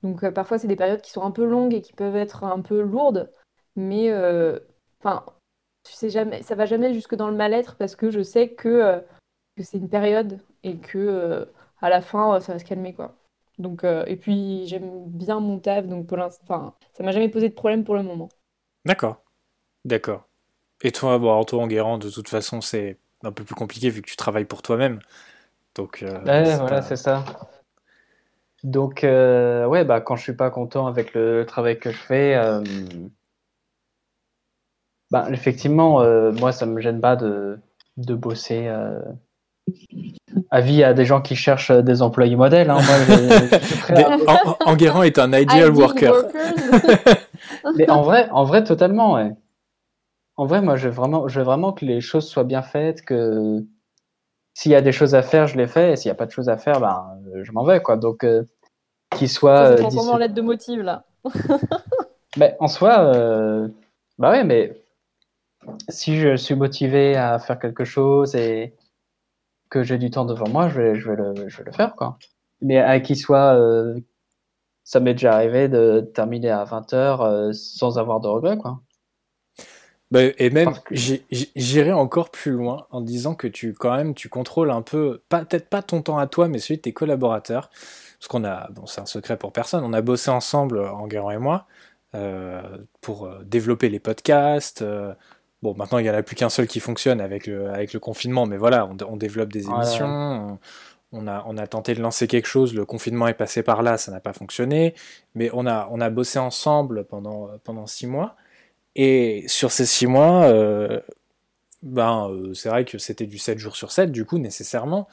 [0.03, 2.61] Donc parfois, c'est des périodes qui sont un peu longues et qui peuvent être un
[2.61, 3.31] peu lourdes.
[3.75, 4.11] Mais
[4.99, 5.25] enfin,
[5.83, 9.03] tu sais jamais, ça va jamais jusque dans le mal-être parce que je sais que,
[9.55, 11.47] que c'est une période et que
[11.81, 12.93] à la fin, ça va se calmer.
[12.93, 13.15] quoi.
[13.59, 17.49] Donc, et puis, j'aime bien mon taf, donc pour l'instant, enfin, ça m'a jamais posé
[17.49, 18.29] de problème pour le moment.
[18.85, 19.21] D'accord.
[19.85, 20.27] D'accord.
[20.83, 24.09] Et toi, bon, toi, Enguerrand, de toute façon, c'est un peu plus compliqué vu que
[24.09, 24.99] tu travailles pour toi-même.
[25.75, 27.23] Donc, euh, ouais, voilà, c'est ça.
[28.63, 32.35] Donc, euh, ouais, bah, quand je suis pas content avec le travail que je fais,
[32.35, 32.63] euh,
[35.09, 37.59] bah, effectivement, moi, ça me gêne pas de,
[37.97, 38.71] de bosser
[40.49, 42.69] à vie à des gens qui cherchent des employés modèles.
[42.69, 42.79] Hein.
[44.65, 46.13] Enguerrand est un ideal worker.
[47.75, 49.31] Mais en vrai, en vrai, totalement, ouais.
[50.37, 53.03] En vrai, moi, je veux vraiment, je veux vraiment que les choses soient bien faites,
[53.03, 53.63] que
[54.53, 56.25] s'il y a des choses à faire, je les fais, et s'il n'y a pas
[56.25, 57.97] de choses à faire, ben, je m'en vais, quoi.
[57.97, 58.43] Donc, euh,
[59.15, 59.77] qu'il soit.
[59.77, 61.05] Ça, euh, lettre de motive, là.
[62.37, 63.67] mais en soi, euh,
[64.17, 64.81] bah ouais, mais
[65.89, 68.73] si je suis motivé à faire quelque chose et
[69.69, 71.95] que j'ai du temps devant moi, je vais, je vais, le, je vais le faire,
[71.95, 72.17] quoi.
[72.61, 73.55] Mais à qu'il soit.
[73.55, 73.99] Euh,
[74.83, 78.81] ça m'est déjà arrivé de terminer à 20h sans avoir de regrets, quoi.
[80.11, 84.69] Bah, et même, j'irai encore plus loin en disant que tu, quand même, tu contrôles
[84.69, 87.69] un peu, peut-être pas ton temps à toi, mais celui de tes collaborateurs.
[88.19, 91.37] Parce qu'on a, bon, c'est un secret pour personne, on a bossé ensemble, Enguerrand et
[91.37, 91.65] moi,
[92.13, 92.61] euh,
[92.99, 94.81] pour euh, développer les podcasts.
[94.81, 95.13] Euh,
[95.63, 97.99] bon, maintenant, il n'y en a plus qu'un seul qui fonctionne avec le, avec le
[98.01, 100.59] confinement, mais voilà, on, développe des émissions.
[101.13, 103.97] On, a, on a tenté de lancer quelque chose, le confinement est passé par là,
[103.97, 104.93] ça n'a pas fonctionné,
[105.35, 108.35] mais on a, on a bossé ensemble pendant, pendant six mois.
[108.95, 110.99] Et sur ces six mois, euh,
[111.81, 115.07] ben, euh, c'est vrai que c'était du 7 jours sur 7, du coup, nécessairement,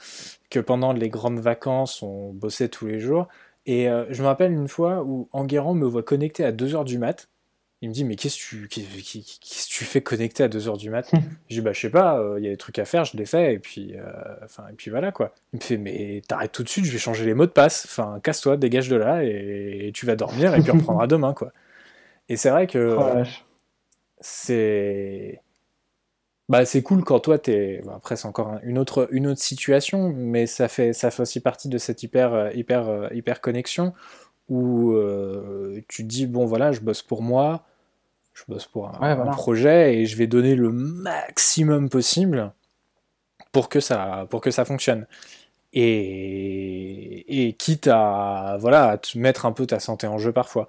[0.50, 3.28] que pendant les grandes vacances, on bossait tous les jours.
[3.66, 6.98] Et euh, je me rappelle une fois où Enguerrand me voit connecté à 2h du
[6.98, 7.28] mat,
[7.80, 11.08] Il me dit, mais qu'est-ce que tu, fais connecté à 2h du mat?
[11.48, 13.26] Je dis, bah, je sais pas, il y a des trucs à faire, je les
[13.26, 13.94] fais, et puis,
[14.44, 15.32] enfin, et puis voilà, quoi.
[15.52, 17.84] Il me fait, mais t'arrêtes tout de suite, je vais changer les mots de passe,
[17.88, 21.52] enfin, casse-toi, dégage de là, et, tu vas dormir, et puis on reprendra demain, quoi.
[22.28, 23.22] Et c'est vrai que oh,
[24.20, 25.42] c'est
[26.48, 30.46] bah, c'est cool quand toi t'es après c'est encore une autre une autre situation mais
[30.46, 33.92] ça fait ça fait aussi partie de cette hyper hyper hyper connexion
[34.48, 37.64] où euh, tu te dis bon voilà je bosse pour moi
[38.38, 42.52] je bosse pour un, projet et je vais donner le maximum possible
[43.52, 45.06] pour que ça pour que ça fonctionne.
[45.74, 50.66] Et, et quitte à voilà à te mettre un peu ta santé en jeu parfois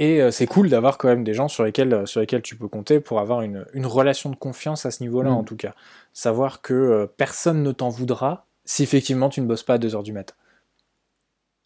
[0.00, 2.56] et euh, c'est cool d'avoir quand même des gens sur lesquels, euh, sur lesquels tu
[2.56, 5.34] peux compter pour avoir une, une relation de confiance à ce niveau-là, mm.
[5.34, 5.74] en tout cas.
[6.14, 10.02] Savoir que euh, personne ne t'en voudra si effectivement tu ne bosses pas à 2h
[10.02, 10.34] du matin.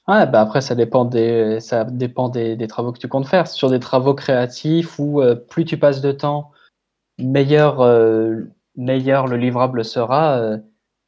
[0.09, 3.47] Ouais, bah après, ça dépend, des, ça dépend des, des, travaux que tu comptes faire.
[3.47, 6.51] Sur des travaux créatifs où plus tu passes de temps,
[7.19, 7.79] meilleur,
[8.77, 10.59] meilleur le livrable sera.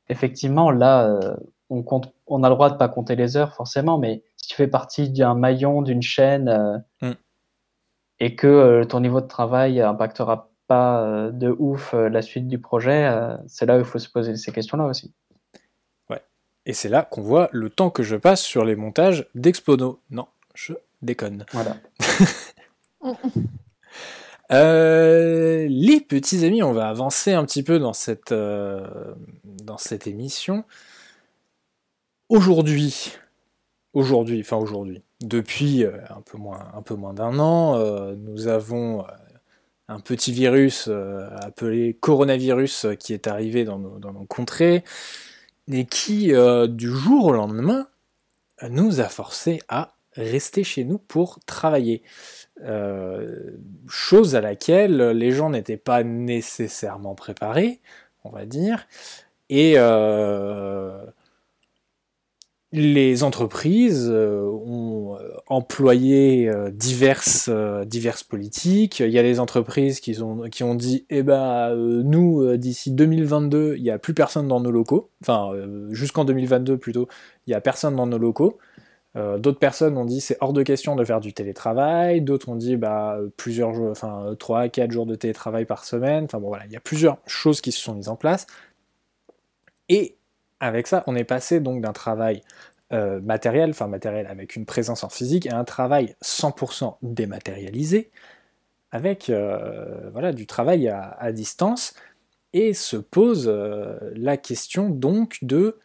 [0.08, 1.36] effectivement, là,
[1.68, 4.54] on, compte, on a le droit de pas compter les heures forcément, mais si tu
[4.56, 7.14] fais partie d'un maillon d'une chaîne euh, mm.
[8.20, 12.60] et que euh, ton niveau de travail impactera pas euh, de ouf la suite du
[12.60, 13.08] projet,
[13.46, 15.12] c'est là où il faut se poser ces questions-là aussi.
[16.10, 16.22] Ouais.
[16.64, 20.00] Et c'est là qu'on voit le temps que je passe sur les montages d'Expono.
[20.10, 21.46] Non, je déconne.
[21.52, 21.76] Voilà.
[25.68, 30.64] les petits amis, on va avancer un petit peu dans cette, dans cette émission.
[32.28, 33.12] Aujourd'hui,
[33.92, 38.48] aujourd'hui, enfin aujourd'hui, depuis euh, un peu moins, un peu moins d'un an, euh, nous
[38.48, 39.08] avons euh,
[39.86, 44.82] un petit virus appelé coronavirus qui est arrivé dans nos, dans nos contrées
[45.70, 46.32] et qui,
[46.68, 47.86] du jour au lendemain,
[48.68, 52.02] nous a forcé à rester chez nous pour travailler.
[53.86, 57.78] chose à laquelle les gens n'étaient pas nécessairement préparés,
[58.24, 58.88] on va dire,
[59.50, 59.76] et
[62.76, 67.48] les entreprises euh, ont euh, employé euh, diverses,
[67.86, 69.00] diverses politiques.
[69.00, 73.76] Il y a les entreprises qui ont, qui ont dit Eh ben, nous, d'ici 2022,
[73.76, 75.10] il n'y a plus personne dans nos locaux.
[75.22, 75.52] Enfin,
[75.90, 77.08] jusqu'en 2022 plutôt,
[77.46, 78.58] il n'y a personne dans nos locaux.
[79.14, 82.20] D'autres personnes ont dit c'est hors de question de faire du télétravail.
[82.20, 86.24] D'autres ont dit bah, plusieurs jours, enfin 3 4 jours de télétravail par semaine.
[86.24, 88.46] Enfin bon voilà, il y a plusieurs choses qui se sont mises en place.
[89.88, 90.16] Et
[90.60, 92.42] avec ça, on est passé donc d'un travail
[92.92, 98.10] euh, matériel, enfin matériel avec une présence en physique, à un travail 100% dématérialisé,
[98.92, 101.94] avec euh, voilà, du travail à, distance,
[102.52, 105.78] et se pose euh, la question donc de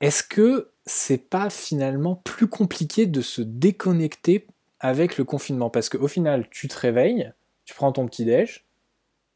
[0.00, 4.46] est-ce que c'est pas finalement plus compliqué de se déconnecter
[4.80, 5.70] avec le confinement?
[5.70, 7.32] Parce qu'au final, tu te réveilles,
[7.64, 8.66] tu prends ton petit déj,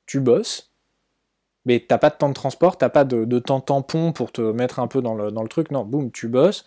[0.07, 0.70] tu bosses,
[1.65, 4.79] mais t'as pas de temps de transport, t'as pas de, temps tampon pour te mettre
[4.79, 6.65] un peu dans le, dans le truc, non, boum, tu bosses,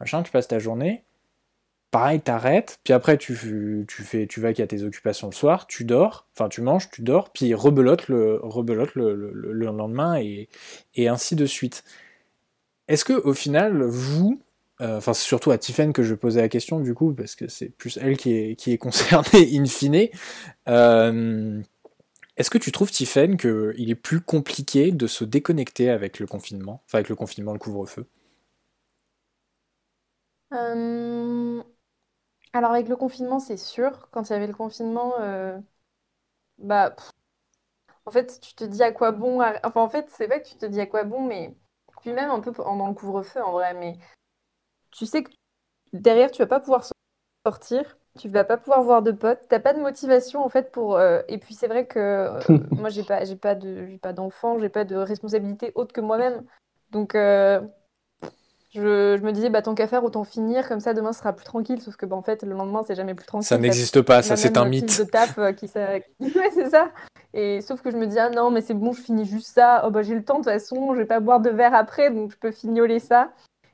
[0.00, 1.04] machin, tu passes ta journée,
[1.90, 5.34] pareil, t'arrêtes, puis après tu, tu, fais, tu vas qu'il y a tes occupations le
[5.34, 10.48] soir, tu dors, enfin tu manges, tu dors, puis rebelote le, rebelote le, lendemain, et,
[10.94, 11.84] et, ainsi de suite.
[12.88, 14.40] Est-ce que au final, vous,
[14.80, 17.48] euh, enfin c'est surtout à Tiffen que je posais la question du coup, parce que
[17.48, 20.08] c'est plus elle qui est, qui est concernée in fine,
[20.68, 21.60] euh,
[22.38, 26.82] est-ce que tu trouves, Tiffen, qu'il est plus compliqué de se déconnecter avec le confinement,
[26.86, 28.06] enfin avec le confinement, le couvre-feu?
[32.52, 34.08] Alors avec le confinement, c'est sûr.
[34.10, 35.58] Quand il y avait le confinement, euh,
[36.58, 36.94] bah,
[38.06, 39.40] en fait, tu te dis à quoi bon.
[39.64, 41.56] Enfin, en fait, c'est vrai que tu te dis à quoi bon, mais
[42.02, 43.98] puis même un peu pendant le couvre-feu en vrai, mais
[44.92, 45.30] tu sais que
[45.92, 46.84] derrière, tu vas pas pouvoir
[47.46, 50.96] sortir tu vas pas pouvoir voir de potes, t'as pas de motivation en fait pour.
[50.96, 54.12] Euh, et puis c'est vrai que euh, moi j'ai pas, j'ai pas de, j'ai pas
[54.12, 56.42] d'enfant, j'ai pas de responsabilité autre que moi-même.
[56.90, 57.60] Donc euh,
[58.74, 61.32] je, je, me disais bah tant qu'à faire autant finir comme ça demain ce sera
[61.32, 61.80] plus tranquille.
[61.80, 63.46] Sauf que bah, en fait le lendemain c'est jamais plus tranquille.
[63.46, 64.98] Ça n'existe pas, ça c'est un mythe.
[64.98, 65.88] De taf qui ça...
[66.20, 66.90] ouais, c'est ça.
[67.34, 69.84] Et sauf que je me dis ah non mais c'est bon je finis juste ça.
[69.86, 72.10] Oh bah j'ai le temps de toute façon, je vais pas boire de verre après
[72.10, 73.30] donc je peux fignoler ça.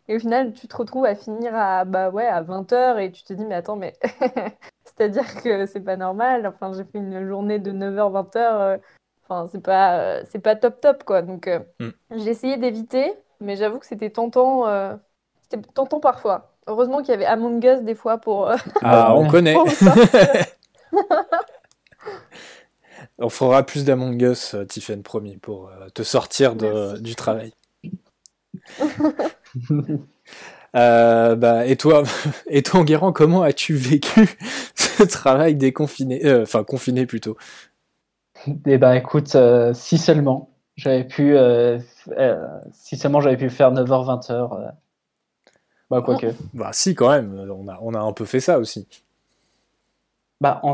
[0.09, 3.23] Et au final, tu te retrouves à finir à, bah ouais, à 20h et tu
[3.23, 3.95] te dis, mais attends, mais
[4.85, 6.47] c'est-à-dire que c'est pas normal.
[6.47, 8.37] Enfin, j'ai fait une journée de 9h, 20h.
[8.37, 8.77] Euh,
[9.23, 11.23] enfin, c'est pas, euh, c'est pas top top, quoi.
[11.23, 11.88] Donc, euh, mm.
[12.17, 14.67] j'ai essayé d'éviter, mais j'avoue que c'était tentant,
[15.43, 16.51] c'était tentant parfois.
[16.67, 18.51] Heureusement qu'il y avait Among Us des fois pour.
[18.83, 19.57] ah, on connaît.
[23.19, 27.55] on fera plus d'Among Us, Tiffen, promis, pour te sortir de, du travail.
[30.77, 32.02] Euh, bah, et toi,
[32.48, 34.37] et toi, Enguerrand, comment as-tu vécu
[34.75, 37.37] ce travail déconfiné, euh, enfin confiné plutôt?
[38.67, 41.37] Eh ben, écoute, euh, si seulement j'avais pu,
[42.73, 44.73] si seulement j'avais pu faire 9h, 20h.
[45.90, 46.27] bah, quoique.
[46.52, 48.88] Bah, si, quand même, on a, on a un peu fait ça aussi.
[50.40, 50.73] Bah, en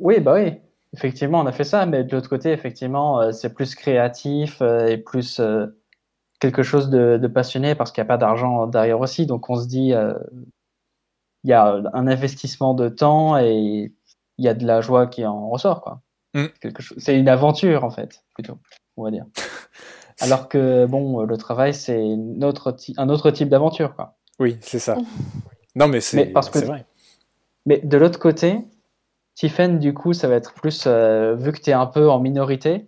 [0.00, 0.54] oui, bah oui,
[0.92, 5.40] effectivement, on a fait ça, mais de l'autre côté, effectivement, c'est plus créatif et plus
[6.40, 9.26] quelque chose de, passionné parce qu'il n'y a pas d'argent derrière aussi.
[9.26, 10.14] Donc on se dit, euh,
[11.44, 13.92] il y a un investissement de temps et
[14.38, 15.80] il y a de la joie qui en ressort.
[15.80, 16.00] quoi.
[16.34, 16.46] Mm.
[16.98, 18.58] C'est une aventure en fait, plutôt,
[18.96, 19.24] on va dire.
[20.20, 23.94] Alors que bon, le travail, c'est un autre type d'aventure.
[23.94, 24.16] quoi.
[24.38, 24.96] Oui, c'est ça.
[25.74, 26.86] Non, mais c'est vrai.
[27.66, 28.64] Mais de l'autre côté,
[29.34, 32.18] Tiffen, du coup, ça va être plus, euh, vu que tu es un peu en
[32.18, 32.86] minorité,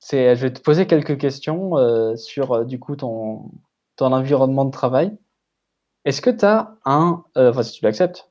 [0.00, 3.50] je vais te poser quelques questions euh, sur euh, du coup ton,
[3.96, 5.16] ton environnement de travail.
[6.04, 7.24] Est-ce que tu as un.
[7.36, 8.30] Euh, enfin, si tu l'acceptes.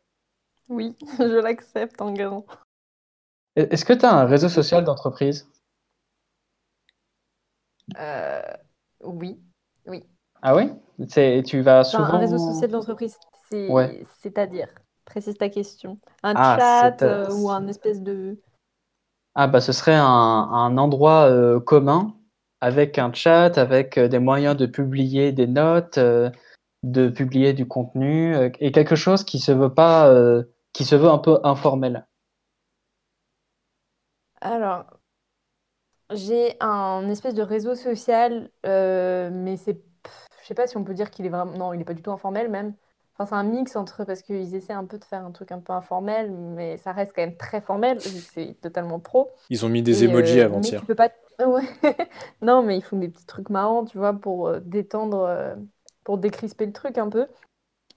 [0.69, 2.45] Oui, je l'accepte en grand.
[3.55, 5.49] Est-ce que tu as un réseau social d'entreprise?
[9.03, 9.39] Oui.
[9.85, 10.03] Oui.
[10.41, 10.71] Ah oui
[11.45, 12.03] Tu vas souvent.
[12.03, 13.17] un réseau social d'entreprise,
[13.49, 14.67] c'est-à-dire?
[15.05, 15.97] Précise ta question.
[16.21, 16.57] Un ah,
[16.99, 18.37] chat ou un espèce de.
[19.39, 22.15] Ah bah ce serait un, endroit euh, commun
[22.59, 26.31] avec un chat, avec euh, des moyens de publier des notes, euh,
[26.81, 30.11] de publier du contenu et quelque chose qui se veut pas,
[30.73, 32.07] qui se veut un peu informel.
[34.41, 34.85] Alors,
[36.11, 39.83] j'ai un espèce de réseau social, mais c'est,
[40.41, 42.01] je sais pas si on peut dire qu'il est vraiment, non, il est pas du
[42.01, 42.73] tout informel même
[43.25, 45.73] c'est un mix entre parce qu'ils essaient un peu de faire un truc un peu
[45.73, 49.31] informel, mais ça reste quand même très formel, c'est totalement pro.
[49.49, 50.81] Ils ont mis des emojis euh, avant-hier.
[50.81, 51.09] Tu peux pas.
[52.41, 55.55] non, mais ils font des petits trucs marrants, tu vois, pour euh, détendre, euh,
[56.03, 57.27] pour décrisper le truc un peu.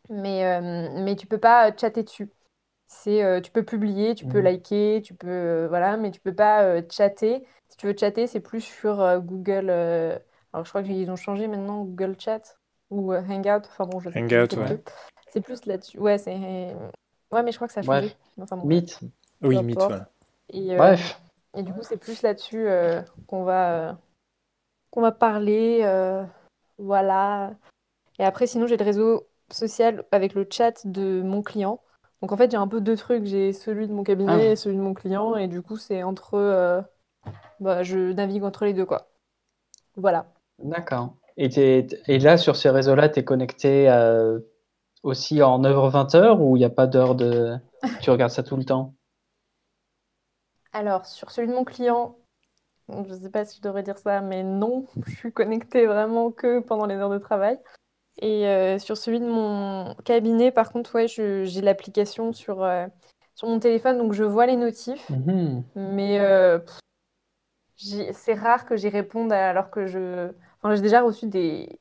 [0.08, 0.60] Mais,
[1.02, 2.30] mais tu peux pas chatter dessus.
[2.88, 4.44] C'est, tu peux publier, tu peux mmh.
[4.44, 5.66] liker, tu peux.
[5.66, 7.46] voilà, mais tu peux pas chatter.
[7.68, 9.70] Si tu veux chatter, c'est plus sur Google.
[9.70, 12.59] alors, je crois qu'ils ont changé maintenant, Google Chat
[12.90, 13.66] ou Hangout.
[13.68, 14.82] Enfin bon, je Hangout, ouais.
[15.32, 15.98] C'est plus là-dessus.
[15.98, 16.74] Ouais, c'est.
[17.32, 18.14] Ouais, mais je crois que ça a changé.
[18.40, 19.00] Enfin, Meet.
[19.42, 19.98] Oui, Meet, ouais.
[20.50, 21.20] Et, euh, Bref.
[21.56, 23.92] Et du coup, c'est plus là-dessus euh, qu'on va, euh,
[24.90, 25.84] qu'on va parler.
[26.78, 27.52] voilà.
[28.18, 31.80] Et après, sinon, j'ai le réseau social avec le chat de mon client.
[32.22, 33.24] Donc en fait, j'ai un peu deux trucs.
[33.24, 34.52] J'ai celui de mon cabinet ah.
[34.52, 35.36] et celui de mon client.
[35.36, 36.84] Et du coup, c'est entre.
[37.60, 39.08] Bah, je navigue entre les deux, quoi.
[39.96, 40.26] Voilà.
[40.58, 41.14] D'accord.
[41.42, 43.88] Et, et, là, sur ces réseaux-là, tu es connecté
[45.02, 47.56] aussi en 9h-20 heures ou il n'y a pas d'heure de.
[48.02, 48.94] tu regardes ça tout le temps?
[50.72, 52.16] Alors, sur celui de mon client,
[52.88, 56.30] je ne sais pas si je devrais dire ça, mais non, je suis connectée vraiment
[56.30, 57.58] que pendant les heures de travail.
[58.18, 62.86] Et euh, sur celui de mon cabinet, par contre, ouais, j'ai l'application sur, euh,
[63.34, 65.08] sur mon téléphone, donc je vois les notifs.
[65.08, 65.64] Mhm.
[65.74, 66.58] Mais euh,
[67.76, 70.30] c'est rare que j'y réponde alors que je.
[70.62, 71.80] Enfin, j'ai déjà reçu des,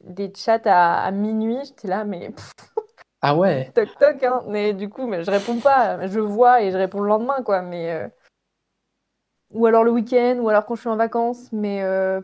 [0.00, 2.32] des chats à, minuit, j'étais là, mais.
[3.22, 4.42] ah ouais Toc toc, hein.
[4.48, 6.06] Mais du coup, mais je réponds pas.
[6.06, 7.62] Je vois et je réponds le lendemain, quoi.
[7.62, 7.92] Mais.
[7.92, 8.08] Euh,
[9.50, 11.52] ou alors le week-end, ou alors quand je suis en vacances.
[11.52, 11.82] Mais.
[11.82, 12.20] Euh,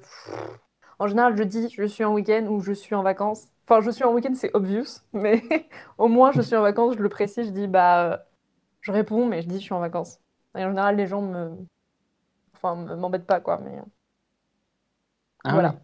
[0.98, 3.48] en général, je dis je suis en week-end ou je suis en vacances.
[3.66, 5.02] Enfin, je suis en week-end, c'est obvious.
[5.12, 5.42] Mais
[5.98, 8.12] au moins, je suis en vacances, je le précise, je dis bah.
[8.12, 8.16] Euh,
[8.80, 10.18] je réponds, mais je dis je suis en vacances.
[10.56, 11.52] Et en général, les gens me.
[12.54, 13.58] Enfin, m'embêtent pas, quoi.
[13.58, 13.80] Mais.
[15.44, 15.74] Ah voilà.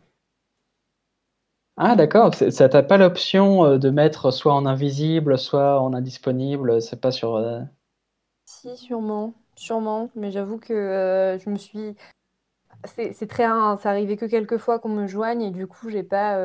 [1.78, 6.80] Ah d'accord, ça t'a pas l'option euh, de mettre soit en invisible, soit en indisponible,
[6.80, 7.36] c'est pas sur...
[7.36, 7.60] Euh,
[8.46, 11.94] si, sûrement, sûrement, mais j'avoue que euh, je me suis...
[12.84, 16.02] C'est très rare, ça arrivait que quelques fois qu'on me joigne et du coup j'ai
[16.04, 16.38] pas...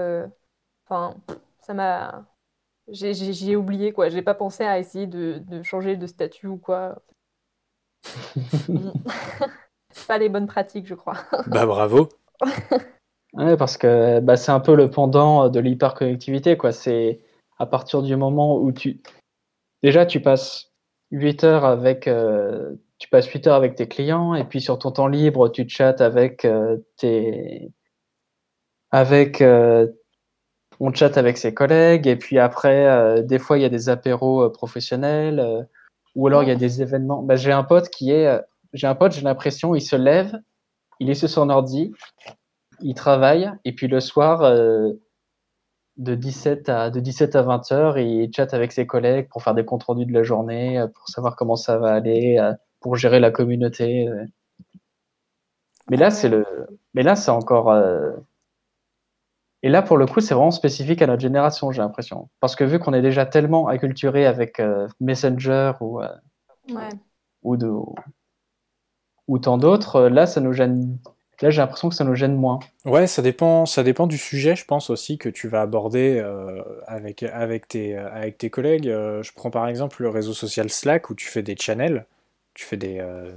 [0.85, 1.15] Enfin,
[1.61, 2.25] ça m'a...
[2.87, 7.01] J'ai oublié quoi, j'ai pas pensé à essayer de, changer de statut ou quoi.
[10.07, 11.17] pas les bonnes pratiques, je crois.
[11.47, 12.09] Bah bravo
[13.33, 16.71] Ouais, parce que bah, c'est un peu le pendant de l'hyperconnectivité, quoi.
[16.73, 17.21] C'est
[17.59, 19.01] à partir du moment où tu.
[19.83, 20.71] Déjà, tu passes
[21.11, 22.07] 8 heures avec.
[22.07, 25.67] Euh, tu passes 8 heures avec tes clients, et puis sur ton temps libre, tu
[25.69, 27.71] chattes avec euh, tes.
[28.91, 29.41] Avec.
[29.41, 29.87] Euh,
[30.79, 34.49] on chatte avec ses collègues, et puis après, des fois, il y a des apéros
[34.49, 35.67] professionnels,
[36.15, 37.21] ou alors il y a des événements.
[37.21, 38.41] Bah, j'ai un pote qui est.
[38.73, 40.39] J'ai un pote, j'ai l'impression, il se lève,
[40.99, 41.93] il est sur son ordi,
[42.81, 44.91] il travaille et puis le soir, euh,
[45.97, 49.53] de, 17 à, de 17 à 20 heures, il chatte avec ses collègues pour faire
[49.53, 52.95] des comptes rendus de la journée, euh, pour savoir comment ça va aller, euh, pour
[52.95, 54.09] gérer la communauté.
[55.89, 56.45] Mais là, c'est le,
[56.93, 57.73] mais là, c'est encore,
[59.63, 62.29] Et là, pour le coup, c'est vraiment spécifique à notre génération, j'ai l'impression.
[62.39, 66.01] Parce que vu qu'on est déjà tellement acculturé avec euh, Messenger ou,
[67.43, 67.69] ou, de,
[69.27, 70.97] ou tant d'autres, là, ça nous gêne
[71.41, 72.59] Là, j'ai l'impression que ça nous gêne moins.
[72.85, 76.61] Ouais, ça dépend, ça dépend du sujet, je pense aussi, que tu vas aborder euh,
[76.85, 78.87] avec, avec, tes, avec tes collègues.
[78.87, 82.05] Euh, je prends par exemple le réseau social Slack où tu fais des channels,
[82.53, 83.31] tu fais des, euh,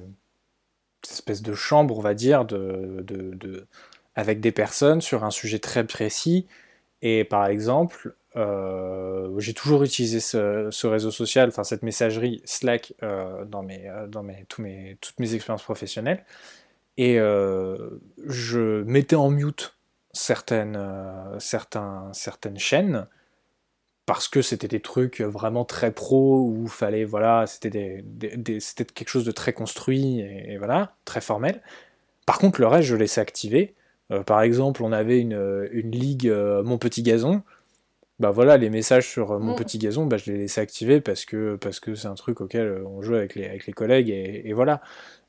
[1.03, 3.67] espèces de chambres, on va dire, de, de,
[4.15, 6.47] avec des personnes sur un sujet très précis.
[7.01, 8.15] Et par exemple,
[9.39, 12.95] j'ai toujours utilisé ce, réseau social, enfin cette messagerie Slack
[13.47, 16.25] dans, mes, dans mes, mes, toutes mes expériences professionnelles
[16.97, 17.77] et euh,
[18.25, 19.77] je mettais en mute
[20.13, 23.07] certaines, euh, certains, certaines chaînes
[24.07, 29.09] parce que c'était des trucs vraiment très pro où fallait voilà c'était des, c'était quelque
[29.09, 31.63] chose de très construit et, voilà très formel.
[32.27, 33.75] Par contre le reste je laissais activer.
[34.13, 37.43] Euh, par exemple on avait une, une ligue mon petit gazon.
[38.21, 39.57] Bah voilà les messages sur mon mm.
[39.57, 42.85] petit gazon bah je les laissais activer parce que parce que c'est un truc auquel
[42.87, 44.83] on joue avec les, avec les collègues et, et voilà.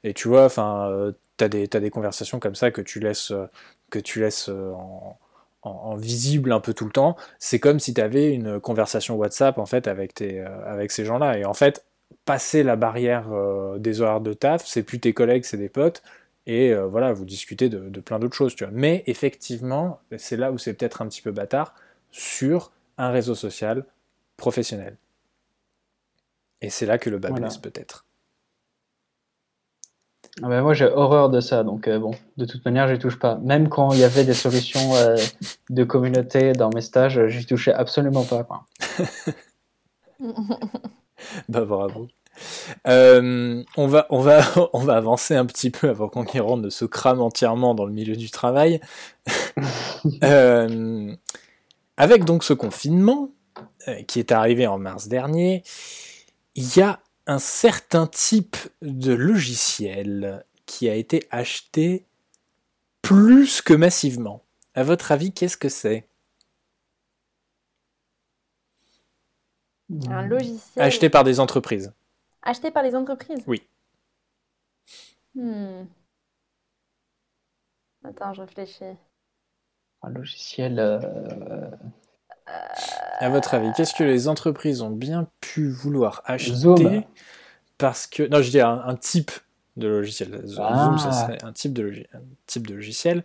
[0.04, 3.48] Et tu vois enfin t'as des, as des conversations comme ça que tu laisses, euh,
[3.90, 5.18] que tu laisses euh, en,
[5.64, 7.16] en, visible un peu tout le temps.
[7.40, 11.06] C'est comme si tu avais une conversation WhatsApp en fait avec, tes, euh, avec ces
[11.06, 11.38] gens-là.
[11.38, 11.86] Et en fait,
[12.26, 13.30] passer la barrière
[13.78, 16.04] des horaires de taf, c'est plus tes collègues, c'est des potes.
[16.48, 18.56] Et voilà, vous discutez de, de plein d'autres choses.
[18.56, 18.74] Tu vois.
[18.74, 21.74] Mais effectivement, c'est là où c'est peut-être un petit peu bâtard
[22.12, 23.86] sur un réseau social
[24.38, 24.98] professionnel.
[26.62, 28.05] Et c'est là que le bas blesse peut-être.
[30.44, 33.18] Ah ben, moi, j'ai horreur de ça, donc euh, bon, de toute manière, j'y touche
[33.18, 33.36] pas.
[33.36, 35.16] Même quand il y avait des solutions euh,
[35.70, 38.44] de communauté dans mes stages, j'y touchais absolument pas.
[38.44, 38.66] Quoi.
[41.48, 42.10] bah bravo.
[42.86, 44.42] Euh, on, va, on, va,
[44.74, 48.18] on va avancer un petit peu avant qu'Enquiron ne se crame entièrement dans le milieu
[48.18, 48.82] du travail.
[51.98, 53.30] avec donc ce confinement
[54.08, 55.64] qui est arrivé en mars dernier,
[56.56, 62.06] il y a un certain type de logiciel qui a été acheté
[63.02, 64.44] plus que massivement.
[64.74, 66.08] À votre avis, qu'est-ce que c'est?
[70.08, 70.84] Un logiciel.
[70.84, 71.94] Acheté par des entreprises.
[72.42, 73.44] Acheté par les entreprises?
[73.48, 73.64] Oui.
[75.36, 75.86] Hmm.
[78.04, 78.98] Attends, je réfléchis.
[80.02, 80.80] Un logiciel.
[80.80, 81.70] Euh,
[82.48, 87.08] à votre avis, qu'est-ce que les entreprises ont bien pu vouloir acheter
[87.78, 88.24] Parce que.
[88.24, 89.32] Non, je dis un, type
[89.78, 90.42] de logiciel.
[90.46, 91.12] Zoom, ça ah.
[91.12, 93.24] serait un type de, un type de logiciel.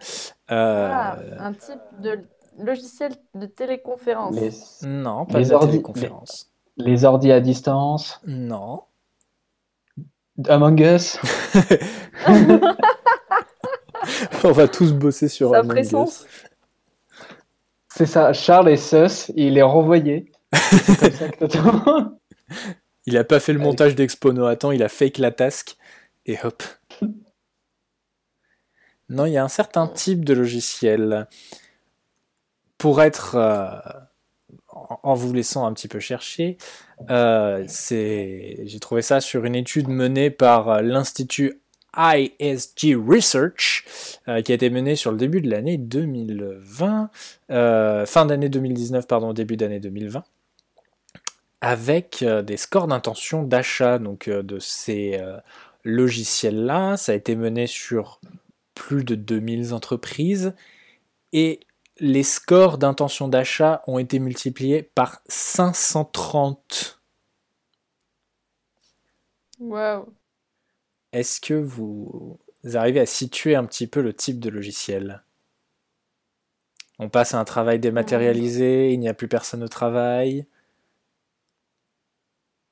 [0.50, 2.20] Euh, ah, un type de
[2.58, 4.80] logiciel de téléconférence.
[4.82, 6.50] Non, pas de téléconférence.
[6.76, 6.92] Les...
[6.92, 8.82] les ordis à distance Non.
[10.48, 11.18] Among Us
[14.44, 16.26] On va tous bosser sur Among Us.
[17.92, 20.30] C'est ça, Charles est sus, il est renvoyé.
[23.06, 25.76] il a pas fait le montage d'Expono à temps, il a fake la task
[26.26, 26.62] et hop.
[29.08, 31.26] Non, il y a un certain type de logiciel.
[32.78, 33.34] Pour être.
[33.34, 33.80] Euh,
[35.02, 36.56] en vous laissant un petit peu chercher,
[37.10, 41.60] euh, j'ai trouvé ça sur une étude menée par l'Institut
[41.96, 43.84] ISG Research,
[44.28, 47.10] euh, qui a été mené sur le début de l'année 2020,
[47.50, 50.24] euh, fin d'année 2019, pardon, début d'année 2020,
[51.60, 55.20] avec euh, des scores d'intention d'achat donc de ces
[55.84, 56.96] logiciels-là.
[56.96, 58.20] Ça a été mené sur
[58.74, 60.54] plus de 2000 entreprises
[61.32, 61.60] et
[61.98, 67.00] les scores d'intention d'achat ont été multipliés par 530.
[69.58, 70.14] Wow.
[71.12, 72.38] Est-ce que vous
[72.74, 75.22] arrivez à situer un petit peu le type de logiciel?
[77.02, 80.46] On passe à un travail dématérialisé, il n'y a plus personne au travail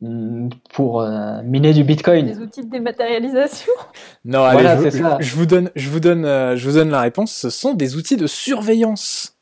[0.03, 2.27] hmm, pour euh, miner du bitcoin.
[2.27, 3.73] Des outils de dématérialisation
[4.27, 7.33] Non, allez, je, vous donne, je, vous donne, euh, je vous donne la réponse.
[7.33, 9.39] Ce sont des outils de surveillance.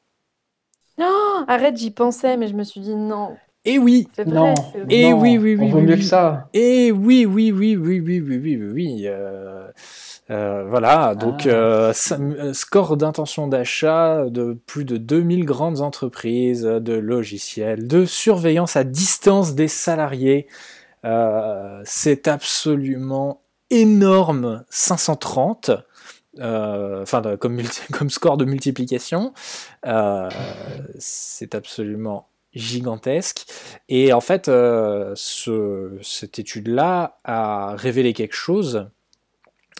[0.98, 3.36] Non, arrête, j'y pensais, mais je me suis dit non.
[3.66, 4.08] Et oui.
[4.16, 4.54] Vrai, non.
[4.88, 5.56] Et eh oui, oui, oui.
[5.60, 6.00] Oui, vaut oui, mieux oui.
[6.00, 6.48] que ça.
[6.54, 9.66] Et oui, oui, oui, oui, oui, oui, oui, euh,
[10.30, 11.50] euh, voilà, donc ah.
[11.50, 11.92] Euh,
[12.52, 19.54] score d'intention d'achat de plus de 2000 grandes entreprises de logiciels, de surveillance à distance
[19.54, 20.46] des salariés.
[21.84, 25.70] C'est absolument énorme, 530
[26.40, 27.60] enfin euh, comme,
[27.92, 29.32] comme, score de multiplication,
[29.86, 30.28] euh,
[30.98, 33.46] c'est absolument gigantesque.
[33.88, 38.88] Et en fait, euh, ce, cette étude-là a révélé quelque chose,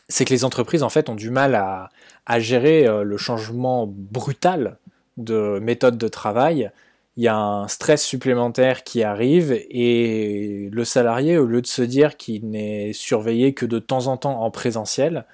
[0.08, 1.90] c'est que les entreprises en fait ont du mal à,
[2.26, 4.78] à gérer euh, le changement brutal
[5.16, 6.70] de méthode de travail,
[7.16, 11.80] il y a un stress supplémentaire qui arrive et le salarié, au lieu de se
[11.80, 15.24] dire qu'il n'est surveillé que de temps en temps en présentiel,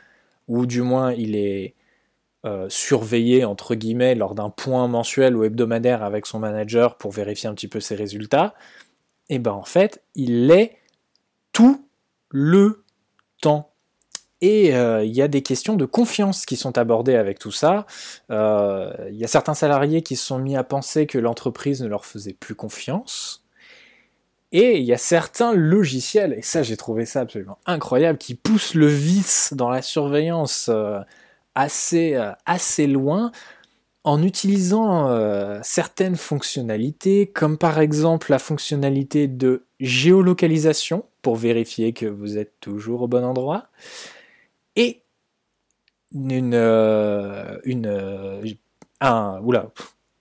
[0.47, 1.75] ou du moins il est
[2.45, 7.49] euh, surveillé entre guillemets lors d'un point mensuel ou hebdomadaire avec son manager pour vérifier
[7.49, 8.55] un petit peu ses résultats,
[9.29, 10.77] et eh ben en fait il l'est
[11.53, 11.87] tout
[12.31, 12.85] le
[13.41, 13.71] temps.
[14.41, 17.87] Et euh, il y a des questions de confiance qui sont abordées avec tout ça.
[18.33, 21.87] Euh, il y a certains salariés qui se sont mis à penser que l'entreprise ne
[21.87, 23.45] leur faisait plus confiance.
[24.51, 28.75] Et il y a certains logiciels, et ça j'ai trouvé ça absolument incroyable, qui poussent
[28.75, 30.69] le vice dans la surveillance
[31.55, 33.33] assez, euh, assez loin
[34.05, 42.07] en utilisant euh, certaines fonctionnalités, comme par exemple la fonctionnalité de géolocalisation pour vérifier que
[42.07, 43.69] vous êtes toujours au bon endroit,
[44.75, 45.03] et
[46.13, 48.57] une, euh, une
[49.01, 49.71] un, oula,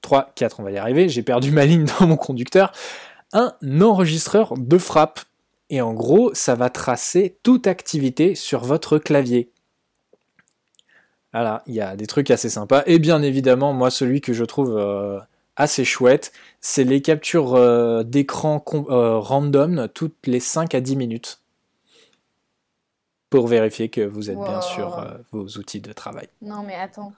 [0.02, 2.72] 3, 4, on va y arriver, j'ai perdu ma ligne dans mon conducteur,
[3.34, 5.22] un enregistreur de frappe.
[5.70, 9.52] Et en gros, ça va tracer toute activité sur votre clavier.
[11.34, 12.84] Voilà, il y a des trucs assez sympas.
[12.86, 15.20] Et bien évidemment, moi, celui que je trouve euh,
[15.56, 21.40] assez chouette, c'est les captures euh, d'écran euh, random toutes les 5 à 10 minutes.
[23.30, 26.28] Pour vérifier que vous êtes bien sur vos outils de travail.
[26.42, 27.14] Non, mais attends.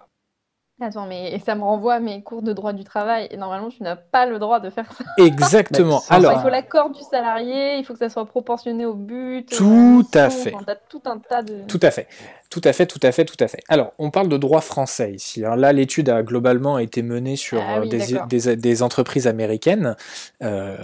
[0.84, 3.27] Attends, mais ça me renvoie à mes cours de droit du travail.
[3.31, 5.05] Et normalement, tu n'as pas le droit de faire ça.
[5.23, 6.01] Exactement.
[6.09, 9.49] Alors, il faut l'accord du salarié, il faut que ça soit proportionné au but.
[9.49, 10.53] Tout à fait.
[10.89, 11.61] tout un tas de.
[11.67, 12.07] Tout à fait.
[12.49, 13.63] Tout à fait, tout à fait, tout à fait.
[13.67, 15.45] Alors, on parle de droit français ici.
[15.45, 15.55] Hein.
[15.55, 19.95] Là, l'étude a globalement été menée sur ah euh, des, entreprises américaines.
[20.43, 20.77] Euh,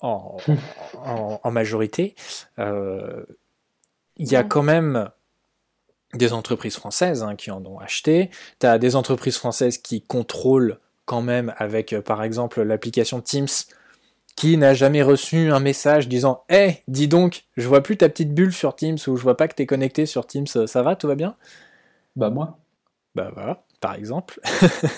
[0.00, 2.14] en, majorité,
[2.58, 3.24] euh,
[4.16, 5.10] il y a quand même
[6.14, 8.30] des entreprises françaises hein, qui en ont acheté,
[8.60, 13.46] tu as des entreprises françaises qui contrôlent quand même avec euh, par exemple l'application Teams
[14.36, 18.08] qui n'a jamais reçu un message disant Hé, hey, dis donc, je vois plus ta
[18.08, 20.82] petite bulle sur Teams ou je vois pas que tu es connecté sur Teams, ça
[20.82, 21.34] va, tout va bien?
[22.14, 22.58] Bah moi.
[23.14, 24.40] Bah voilà, par exemple.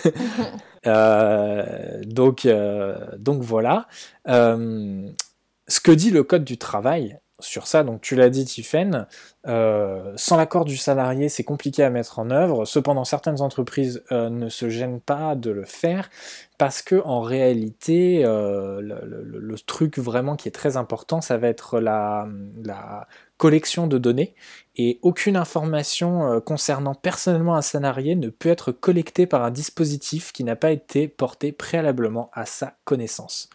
[0.86, 3.86] Euh, donc, euh, donc voilà.
[4.26, 7.82] ce que dit le code du travail, sur ça.
[7.82, 9.06] Donc tu l'as dit, Tiffen,
[9.46, 12.64] euh, sans l'accord du salarié, c'est compliqué à mettre en œuvre.
[12.64, 16.10] Cependant, certaines entreprises euh, ne se gênent pas de le faire
[16.58, 21.80] parce que en réalité, euh, le, truc vraiment qui est très important, ça va être
[21.80, 22.26] la,
[22.64, 24.34] la collection de données.
[24.76, 30.44] Et aucune information concernant personnellement un salarié ne peut être collectée par un dispositif qui
[30.44, 33.50] n'a pas été porté préalablement à sa connaissance.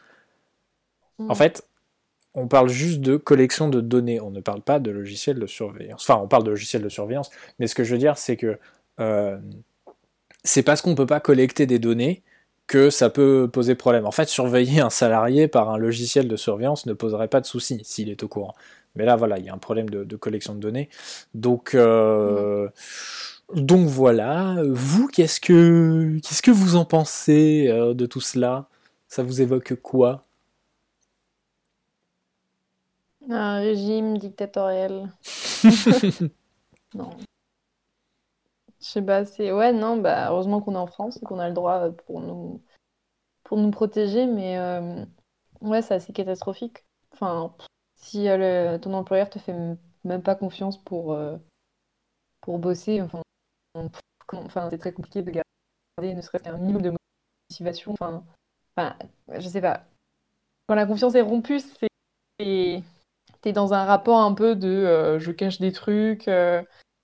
[1.19, 1.36] En mmh.
[1.36, 1.67] fait,
[2.36, 6.07] on parle juste de collection de données, on ne parle pas de logiciel de surveillance.
[6.07, 7.29] Enfin, on parle de logiciel de surveillance,
[7.59, 8.59] mais ce que je veux dire, c'est que
[8.99, 9.38] euh,
[10.43, 12.23] c'est parce qu'on ne peut pas collecter des données
[12.67, 14.05] que ça peut poser problème.
[14.05, 17.81] En fait, surveiller un salarié par un logiciel de surveillance ne poserait pas de souci
[17.83, 18.53] s'il est au courant.
[18.95, 20.89] Mais là, voilà, il y a un problème de, collection de données.
[21.33, 22.69] Donc, euh,
[23.53, 24.57] donc voilà.
[24.67, 28.67] Vous, qu'est-ce que, qu'est-ce que vous en pensez euh, de tout cela?
[29.07, 30.24] Ça vous évoque quoi?
[33.30, 35.11] Un régime dictatorial.
[36.93, 37.09] non.
[38.80, 39.51] Je sais pas, c'est.
[39.51, 42.61] Ouais, non, bah, heureusement qu'on est en France et qu'on a le droit pour nous,
[43.43, 45.05] pour nous protéger, mais euh,
[45.61, 46.86] ouais, c'est assez catastrophique.
[47.13, 47.55] Enfin,
[47.95, 49.55] si euh, ton employeur te fait
[50.03, 51.38] même pas confiance pour, euh,
[52.41, 53.21] pour bosser, enfin,
[54.34, 56.93] enfin c'est très compliqué de garder ne serait-ce qu'un minimum de
[57.49, 57.93] motivation.
[57.93, 58.23] Enfin,
[58.76, 58.95] enfin,
[59.39, 59.86] je sais pas.
[60.67, 61.59] Quand la confiance est rompue,
[62.39, 62.84] c'est
[63.53, 66.27] dans un rapport un peu de euh, je cache des trucs.
[66.27, 66.61] Euh,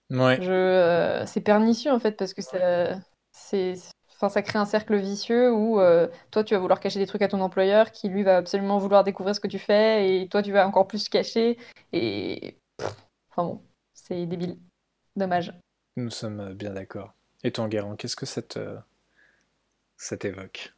[0.09, 0.41] ouais.
[0.41, 2.99] je, euh, c'est pernicieux en fait parce que ça,
[3.31, 3.75] c'est,
[4.11, 5.79] enfin, ça crée un cercle vicieux où
[6.31, 9.03] toi tu vas vouloir cacher des trucs à ton employeur qui lui va absolument vouloir
[9.03, 11.57] découvrir ce que tu fais et toi tu vas encore plus cacher
[11.93, 12.57] et
[13.29, 13.61] enfin bon,
[13.93, 14.57] c'est débile.
[15.15, 15.53] Dommage.
[15.97, 17.13] Nous sommes bien d'accord.
[17.43, 18.77] Et toi, Guérin, qu'est-ce que ça, te...
[19.97, 20.73] ça t'évoque?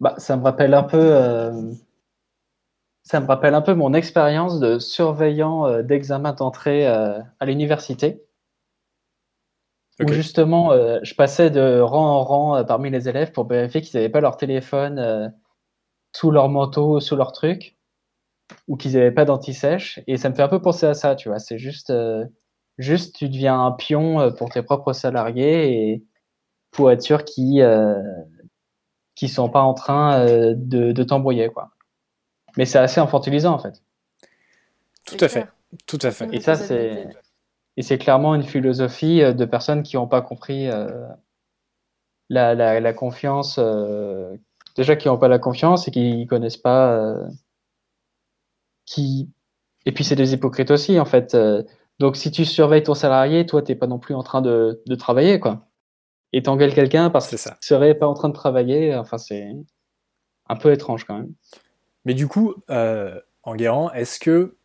[0.00, 1.72] Bah, Ça me rappelle un peu
[3.12, 8.24] ça me rappelle un peu mon expérience de surveillant euh, d'examen d'entrée euh, à l'université.
[10.00, 13.98] Où justement, euh, je passais de rang en rang parmi les élèves pour vérifier qu'ils
[13.98, 15.30] n'avaient pas leur téléphone
[16.16, 17.76] sous leur manteau, sous leur truc,
[18.66, 20.00] ou qu'ils n'avaient pas d'anti-sèche.
[20.06, 21.38] Et ça me fait un peu penser à ça, tu vois.
[21.38, 21.92] C'est juste,
[22.78, 26.04] juste, tu deviens un pion pour tes propres salariés et
[26.70, 31.71] pour être sûr qu'ils ne sont pas en train de, de t'embrouiller, quoi.
[32.56, 33.82] Mais c'est assez infantilisant en fait.
[35.06, 35.46] Tout à fait,
[35.86, 36.28] tout à fait.
[36.32, 37.08] Et ça, c'est
[37.76, 41.06] et c'est clairement une philosophie euh, de personnes qui n'ont pas compris euh,
[42.28, 43.58] la, la, confiance,
[44.76, 47.14] déjà qui n'ont pas la confiance et qui ne connaissent pas,
[48.86, 49.30] qui
[49.84, 51.36] et puis c'est des hypocrites aussi en fait.
[51.98, 54.94] Donc si tu surveilles ton salarié, toi t'es pas non plus en train de, de
[54.94, 55.68] travailler quoi.
[56.32, 58.94] Et t'engueules quelqu'un parce qu'il serait pas en train de travailler.
[58.94, 59.46] Enfin c'est
[60.48, 61.34] un peu étrange quand même.
[62.04, 64.56] Mais du coup, euh, en Guérant, est-ce que.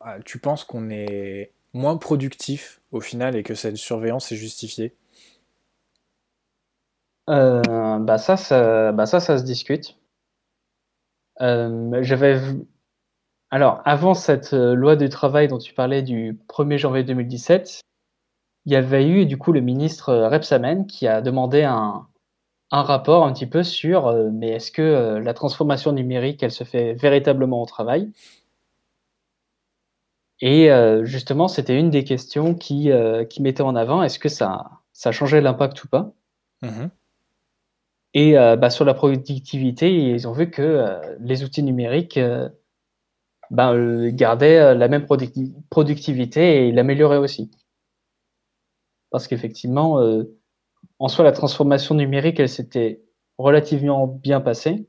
[0.00, 4.94] Ah, tu penses qu'on est moins productif au final et que cette surveillance est justifiée?
[7.28, 9.96] Euh, bah, ça, ça, bah ça, ça se discute.
[11.40, 12.40] Euh, j'avais.
[13.50, 17.80] Alors, avant cette loi du travail dont tu parlais du 1er janvier 2017,
[18.66, 22.06] il y avait eu du coup le ministre Repsamen qui a demandé un,
[22.70, 26.52] un rapport un petit peu sur, euh, mais est-ce que euh, la transformation numérique, elle
[26.52, 28.10] se fait véritablement au travail?
[30.40, 32.90] Et euh, justement, c'était une des questions qui,
[33.28, 36.12] qui mettait en avant, est-ce que ça, ça changeait l'impact ou pas?
[36.62, 36.86] Mmh
[38.14, 42.18] Et bah, sur la productivité, ils ont vu que les outils numériques
[43.50, 43.74] bah,
[44.12, 45.06] gardaient la même
[45.68, 47.50] productivité et l'amélioraient aussi.
[49.10, 50.00] Parce qu'effectivement,
[51.00, 53.00] en soi, la transformation numérique, elle s'était
[53.38, 54.86] relativement bien passée,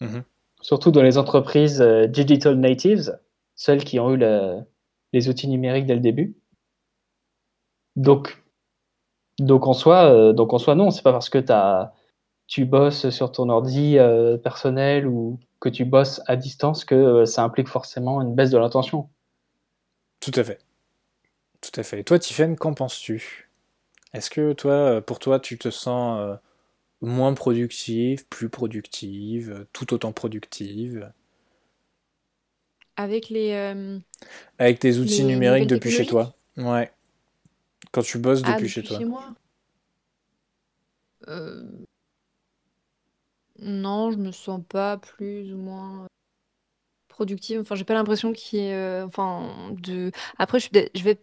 [0.00, 0.22] mhm.
[0.60, 3.18] surtout dans les entreprises euh, digital natives,
[3.56, 4.22] celles qui ont eu
[5.12, 6.36] les outils numériques dès le début.
[7.96, 8.44] Donc,
[9.38, 11.94] donc en soi, euh, donc en soi non, c'est pas parce que as,
[12.46, 17.42] tu bosses sur ton ordi euh, personnel ou que tu bosses à distance que ça
[17.42, 19.08] implique forcément une baisse de l'intention.
[20.20, 20.58] Tout à fait.
[21.62, 22.00] Tout à fait.
[22.00, 23.48] Et toi, Tiffen, qu'en penses-tu?
[24.14, 26.36] Est-ce que toi, euh, pour toi, tu te sens euh,
[27.00, 31.12] moins productive, plus productive, euh, tout autant productive?
[32.96, 33.52] Avec les.
[34.58, 36.32] Avec tes outils numériques depuis chez toi?
[36.56, 36.92] Ouais.
[37.90, 38.98] Quand tu bosses ah, depuis, chez toi?
[38.98, 39.34] Chez moi?
[43.58, 46.06] Non, je me sens pas plus ou moins
[47.08, 47.60] productive.
[47.60, 49.02] Enfin, j'ai pas l'impression qu'il y ait.
[49.02, 50.12] Enfin, de.
[50.38, 51.18] Après, je, je vais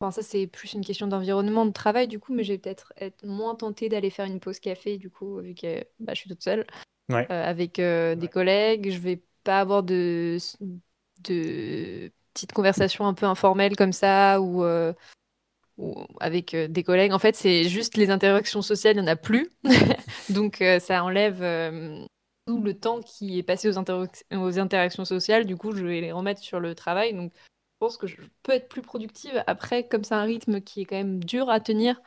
[0.00, 3.26] Enfin, ça, c'est plus une question d'environnement, de travail, du coup, mais j'ai peut-être être
[3.26, 6.42] moins tentée d'aller faire une pause café, du coup, vu que bah, je suis toute
[6.42, 6.66] seule,
[7.12, 8.90] euh, avec euh, des collègues.
[8.90, 10.38] Je vais pas avoir de,
[11.24, 14.94] de petites conversations un peu informelles comme ça, ou, euh,
[15.76, 17.12] ou avec des collègues.
[17.12, 19.50] En fait, c'est juste les interactions sociales, il n'y en a plus.
[20.30, 21.40] Donc, ça enlève
[22.46, 23.78] tout le temps qui est passé aux,
[24.38, 25.44] aux interactions sociales.
[25.44, 27.12] Du coup, je vais les remettre sur le travail.
[27.12, 27.32] Donc,
[27.80, 29.42] pense que je peux être plus productive.
[29.48, 32.00] Après, comme c'est un rythme qui est quand même dur à tenir,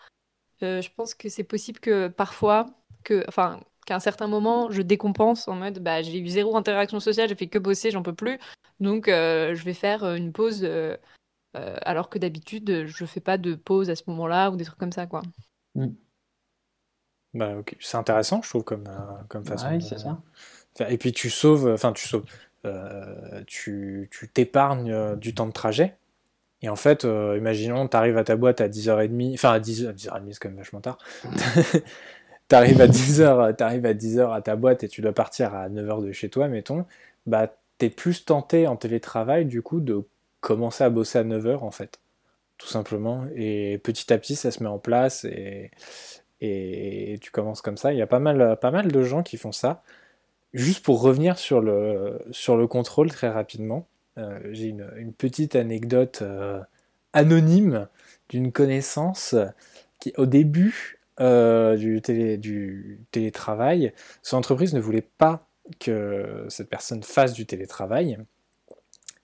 [0.62, 2.68] euh, je pense que c'est possible que parfois,
[3.04, 7.02] que, enfin, qu'à un certain moment, je décompense en mode bah, j'ai eu zéro interaction
[7.02, 8.40] sociale, j'ai fait que bosser, j'en peux plus.
[8.80, 10.66] Donc, euh, je vais faire euh, une pause.
[11.54, 14.92] alors que d'habitude, je fais pas de pause à ce moment-là ou des trucs comme
[14.92, 15.22] ça, quoi.
[15.76, 15.88] Mm.
[17.34, 18.88] Bah, C'est intéressant, je trouve, comme,
[19.28, 19.70] comme façon.
[19.72, 20.22] Oui, c'est ça.
[20.90, 22.26] Et puis tu sauves, enfin tu sauves,
[23.48, 25.96] tu t'épargnes euh, du temps de trajet.
[26.62, 29.84] Et en fait, euh, imaginons, tu arrives à ta boîte à 10h30, enfin à 10,
[29.84, 30.98] h 30 c'est quand même vachement tard.
[32.50, 35.70] tu arrives à 10h, arrives à 10h à ta boîte et tu dois partir à
[35.70, 36.86] 9h de chez toi, mettons,
[37.26, 40.04] bah t'es plus tenté en télétravail du coup de
[40.40, 42.00] commencer à bosser à 9h en fait.
[42.58, 43.26] Tout simplement.
[43.36, 45.72] Et petit à petit ça se met en place et,
[46.40, 47.92] et tu commences comme ça.
[47.92, 49.84] Il y a pas mal, pas mal de gens qui font ça.
[50.54, 53.88] Juste pour revenir sur le, contrôle très rapidement,
[54.20, 56.62] euh, j'ai une, petite anecdote euh,
[57.12, 57.88] anonyme
[58.30, 59.36] d'une connaissance
[60.00, 62.02] qui, au début euh, du,
[62.38, 65.48] du télétravail, son entreprise ne voulait pas
[65.80, 68.18] que cette personne fasse du télétravail.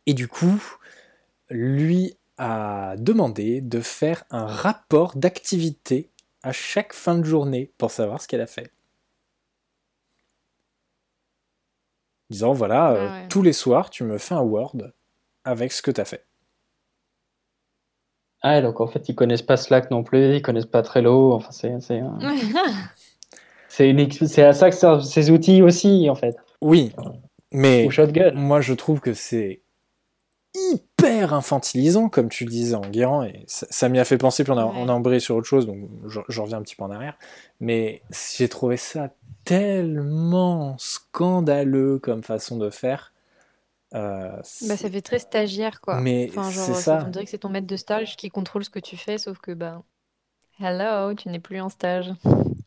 [0.08, 0.60] Et du coup,
[1.52, 6.10] lui a demandé de faire un rapport d'activité
[6.42, 8.72] à chaque fin de journée pour savoir ce qu'elle a fait.
[12.30, 14.78] Disant voilà, euh, ah tous les soirs, tu me fais un Word
[15.44, 16.26] avec ce que tu as fait.
[18.42, 21.34] Ah, donc en fait, ils connaissent pas Slack non plus, ils connaissent pas Trello.
[21.34, 22.02] Enfin, c'est c'est
[24.28, 26.36] c'est à ça que servent ces outils aussi, en fait.
[26.62, 26.94] Oui,
[27.52, 27.88] mais
[28.34, 29.62] moi je trouve que c'est
[31.00, 34.52] hyper infantilisant, comme tu le disais en Guérant, et ça m'y a fait penser, puis
[34.52, 35.78] on a, on a embrayé sur autre chose, donc
[36.08, 37.18] je, reviens un petit peu en arrière.
[37.60, 38.02] Mais
[38.38, 39.10] j'ai trouvé ça
[39.46, 43.14] tellement scandaleux comme façon de faire.
[43.96, 44.36] Euh,
[44.68, 46.00] bah, ça fait très stagiaire, quoi.
[46.00, 47.04] Mais c'est ça.
[47.08, 49.40] On dirait que c'est ton maître de stage qui contrôle ce que tu fais, sauf
[49.40, 49.82] que, bah,
[50.60, 52.12] hello, tu n'es plus en stage.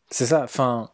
[0.09, 0.89] C'est ça, enfin,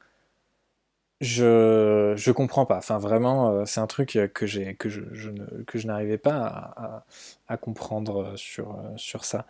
[1.21, 2.77] je, je comprends pas.
[2.77, 5.31] Enfin, vraiment, euh, c'est un truc que, j'ai, que je, je
[5.67, 7.03] que je n'arrivais pas
[7.47, 9.45] à, comprendre sur, sur ça.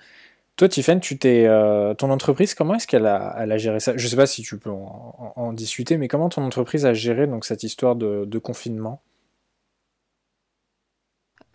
[0.60, 3.96] Toi, Tiffany, tu t'es, euh, ton entreprise, comment est-ce qu'elle a, elle a géré ça?
[3.96, 7.46] Je sais pas si tu peux en, discuter, mais comment ton entreprise a géré donc
[7.46, 9.02] cette histoire de, confinement?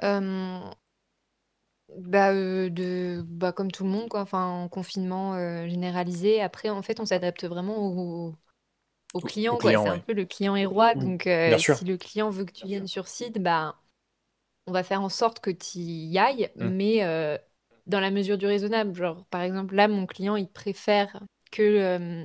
[0.02, 0.58] Euh,
[1.98, 4.20] bah, euh, de, bah, comme tout le monde, quoi.
[4.22, 5.36] Enfin, en confinement
[5.68, 6.40] généralisé.
[6.40, 8.34] Après, en fait, on s'adapte vraiment au,
[9.14, 10.94] au client, C'est un peu le client est roi.
[10.94, 13.76] Donc, si le client veut que tu viennes sur site, bah,
[14.66, 16.68] on va faire en sorte que tu y ailles, mmh.
[16.68, 17.38] mais
[17.86, 18.94] dans la mesure du raisonnable.
[18.94, 22.24] Genre, par exemple, là, mon client, il préfère que, euh,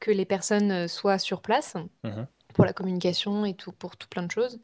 [0.00, 2.26] que les personnes euh, soient sur place mhm.
[2.54, 4.60] pour la communication et tout, pour tout plein de choses.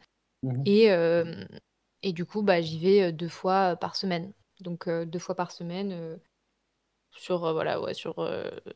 [0.65, 1.45] Et, euh,
[2.03, 4.33] et du coup, bah, j'y vais deux fois par semaine.
[4.61, 6.19] Donc, deux fois par semaine
[7.11, 8.31] sur, voilà, ouais, sur,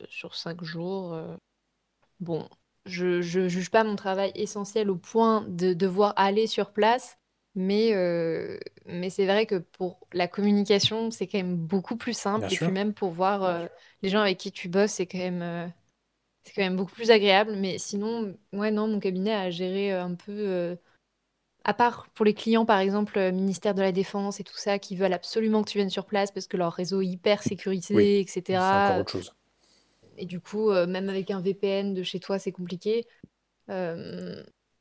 [0.09, 1.17] sur cinq jours.
[2.21, 2.49] Bon,
[2.87, 7.19] je ne juge pas mon travail essentiel au point de devoir aller sur place
[7.55, 12.47] mais, euh, mais c'est vrai que pour la communication, c'est quand même beaucoup plus simple.
[12.47, 13.67] et puis même pour voir euh,
[14.03, 15.67] les gens avec qui tu bosses, c'est quand même, euh,
[16.45, 17.57] c'est quand même beaucoup plus agréable.
[17.57, 20.77] Mais sinon, ouais, non, mon cabinet a géré un peu,
[21.65, 24.95] à part pour les clients, par exemple, ministère de la Défense et tout ça, qui
[24.95, 28.85] veulent absolument que tu viennes sur place parce que leur réseau est hyper sécurisé, etc.
[28.87, 29.35] c'est encore autre chose.
[30.21, 33.07] Et du coup, même avec un VPN de chez toi, c'est compliqué.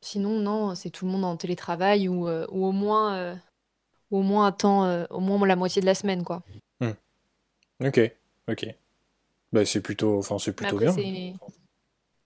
[0.02, 3.36] Sinon, non, c'est tout le monde en télétravail ou, euh, ou au moins, euh,
[4.12, 6.42] au moins un temps, euh, au moins la moitié de la semaine, quoi.
[6.80, 6.92] Hmm.
[7.86, 8.00] Ok,
[8.48, 8.68] ok.
[9.52, 10.96] Bah, c'est plutôt, enfin, c'est plutôt bien.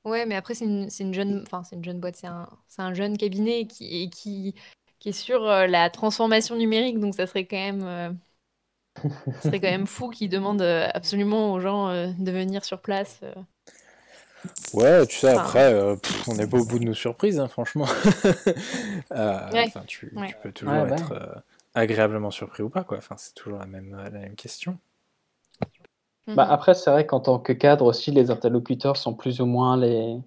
[0.05, 2.82] Ouais, mais après, c'est une, une jeune, enfin, c'est une jeune boîte, c'est un, c'est
[2.82, 4.53] un jeune cabinet qui, qui,
[4.99, 8.20] qui est sur la transformation numérique, donc ça serait quand même,
[9.41, 13.21] serait quand même fou qu'ils demandent absolument aux gens de venir sur place.
[14.73, 15.95] Ouais, tu sais, après, euh,
[16.27, 17.85] on n'est pas au bout de nos surprises, hein, franchement.
[19.11, 21.35] Euh, tu, peux toujours être euh,
[21.75, 22.97] agréablement surpris ou pas, quoi.
[22.97, 24.77] Enfin, c'est toujours la même, la même question.
[26.27, 29.77] Bah, après, c'est vrai qu'en tant que cadre aussi, les interlocuteurs sont plus ou moins
[29.77, 30.17] les.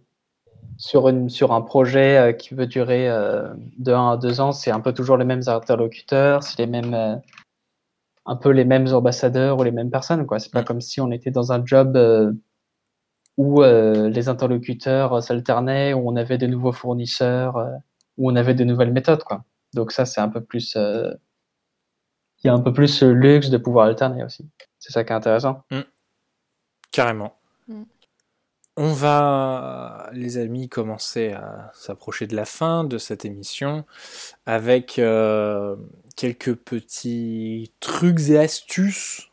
[0.78, 4.80] Sur, une, sur un projet qui peut durer de 1 à 2 ans, c'est un
[4.80, 7.20] peu toujours les mêmes interlocuteurs, c'est les mêmes.
[8.26, 10.38] Un peu les mêmes ambassadeurs ou les mêmes personnes, quoi.
[10.38, 10.66] C'est pas mm.
[10.66, 11.96] comme si on était dans un job
[13.36, 17.70] où euh, les interlocuteurs s'alternaient, où on avait de nouveaux fournisseurs, euh,
[18.16, 19.22] où on avait de nouvelles méthodes.
[19.22, 19.44] Quoi.
[19.74, 20.74] Donc ça, c'est un peu plus...
[20.76, 21.12] Euh,
[22.42, 24.48] il y a un peu plus ce luxe de pouvoir alterner aussi.
[24.78, 25.64] C'est ça qui est intéressant.
[25.70, 25.80] Mmh.
[26.92, 27.34] Carrément.
[27.66, 27.82] Mmh.
[28.76, 33.86] On va, les amis, commencer à s'approcher de la fin de cette émission
[34.44, 35.00] avec
[36.16, 39.30] quelques petits trucs et astuces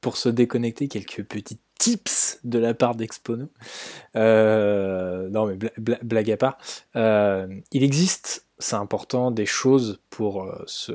[0.00, 3.48] pour se déconnecter, quelques petites tips de la part d'Expono.
[4.14, 5.58] Euh, non, mais
[6.02, 6.58] blague à part.
[6.94, 10.92] Euh, il existe, c'est important, des choses pour, euh, se,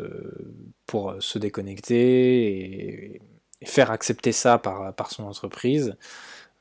[0.85, 3.21] pour se déconnecter et,
[3.63, 5.95] faire accepter ça par, par son entreprise.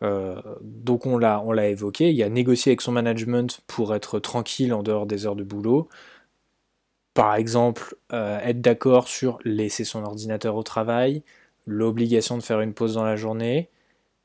[0.02, 4.18] donc on l'a, on l'a évoqué, il y a négocier avec son management pour être
[4.18, 5.88] tranquille en dehors des heures de boulot.
[7.14, 11.22] Par exemple, être d'accord sur laisser son ordinateur au travail,
[11.66, 13.68] l'obligation de faire une pause dans la journée,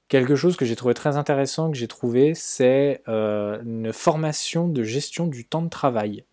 [0.07, 4.83] Quelque chose que j'ai trouvé très intéressant, que j'ai trouvé, c'est euh, une formation de
[4.83, 6.25] gestion du temps de travail.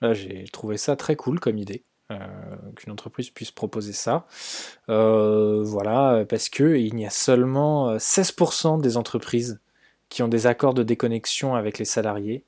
[0.00, 2.16] J'ai trouvé ça très cool comme idée, euh,
[2.76, 4.26] qu'une entreprise puisse proposer ça.
[4.88, 9.60] Euh, voilà, parce que il y a seulement 16% des entreprises
[10.08, 12.44] qui ont des accords de déconnexion avec les salariés.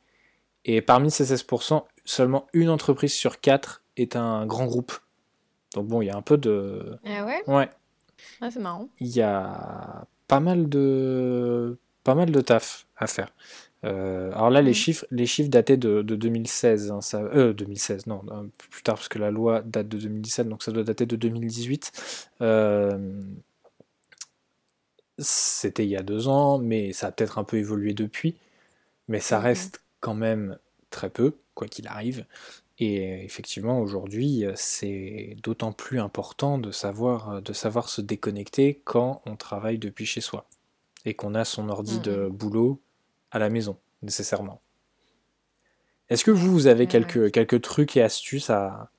[0.64, 4.92] Et parmi ces 16%, seulement une entreprise sur quatre est un grand groupe.
[5.74, 6.98] Donc bon, il y a un peu de...
[7.06, 7.42] Ah ouais?
[7.46, 7.70] Ouais.
[8.40, 8.88] Ah, c'est marrant.
[9.00, 13.30] Il y a pas mal de, pas mal de taf à faire.
[13.84, 14.74] Euh, alors là, les, mmh.
[14.74, 16.90] chiffres, les chiffres dataient de, 2016.
[16.90, 20.62] Hein, ça, 2016, euh, non, plus tard, parce que la loi date de 2017, donc
[20.62, 21.92] ça doit dater de 2018.
[22.42, 23.22] Euh,
[25.18, 28.36] c'était il y a deux ans, mais ça a peut-être un peu évolué depuis.
[29.08, 29.46] Mais ça mmh.
[30.00, 30.58] Quand même
[30.90, 32.26] très peu, quoi qu'il arrive.
[32.78, 39.36] Et effectivement, aujourd'hui, c'est d'autant plus important de savoir, de savoir se déconnecter quand on
[39.36, 40.48] travaille depuis chez soi
[41.04, 42.80] et qu'on a son ordi de boulot
[43.30, 44.60] à la maison, nécessairement.
[46.08, 48.90] Est-ce que vous, vous avez quelques, quelques trucs et astuces à,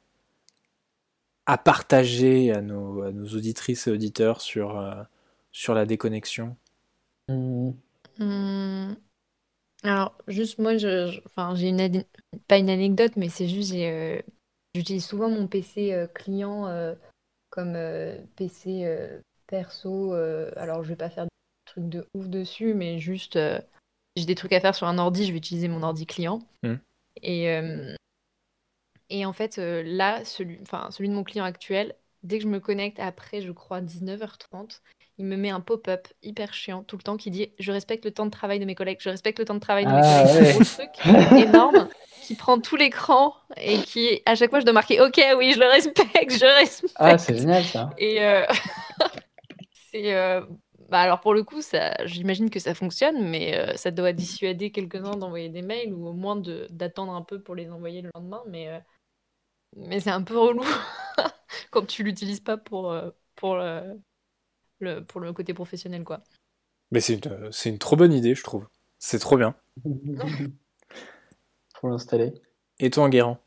[1.45, 5.04] à partager à nos, à nos auditrices et auditeurs sur, euh,
[5.52, 6.56] sur la déconnexion?
[7.28, 7.72] Mmh.
[9.84, 12.04] Alors, juste moi, je, enfin, j'ai une,
[12.48, 14.22] pas une anecdote, mais c'est juste, euh,
[14.76, 16.94] j'utilise souvent mon PC euh, client euh,
[17.50, 17.78] comme
[18.36, 18.88] PC
[19.48, 20.14] perso.
[20.56, 21.30] alors, je vais pas faire des
[21.66, 23.38] trucs de ouf dessus, mais juste,
[24.16, 26.40] j'ai des trucs à faire sur un ordi, je vais utiliser mon ordi client.
[26.64, 26.76] Mmh.
[27.24, 27.60] Et,
[29.10, 32.62] et en fait, là, celui, enfin, celui de mon client actuel, dès que je me
[32.62, 34.82] connecte après, je crois, 19h30,
[35.22, 38.11] il me met un pop-up hyper chiant tout le temps qui dit Je respecte le
[38.11, 40.24] temps de travail de mes collègues, je respecte le temps de travail de mes Ah,
[40.24, 40.36] collègues.
[40.36, 40.43] ouais.
[40.43, 41.88] C'est un gros truc énorme
[42.22, 45.59] qui prend tout l'écran et qui, à chaque fois, je dois marquer Ok, oui, je
[45.59, 46.93] le respecte, je respecte.
[46.95, 47.89] Ah, c'est génial ça.
[47.97, 48.45] Et euh,
[49.91, 50.13] c'est.
[50.13, 50.41] euh,
[50.89, 54.72] Bah alors pour le coup, ça, j'imagine que ça fonctionne, mais euh, ça doit dissuader
[54.72, 58.09] quelques-uns d'envoyer des mails ou au moins de, d'attendre un peu pour les envoyer le
[58.15, 58.43] lendemain.
[58.47, 58.80] Mais, euh,
[59.78, 60.63] mais c'est un peu relou
[61.72, 62.93] quand tu l'utilises pas pour,
[63.36, 63.57] pour,
[64.82, 66.22] le, pour le côté professionnel, quoi.
[66.92, 68.68] Mais c'est une, c'est une trop bonne idée, je trouve.
[69.00, 69.56] C'est trop bien.
[71.76, 72.34] Faut l'installer.
[72.80, 73.38] Et toi, Enguerrand?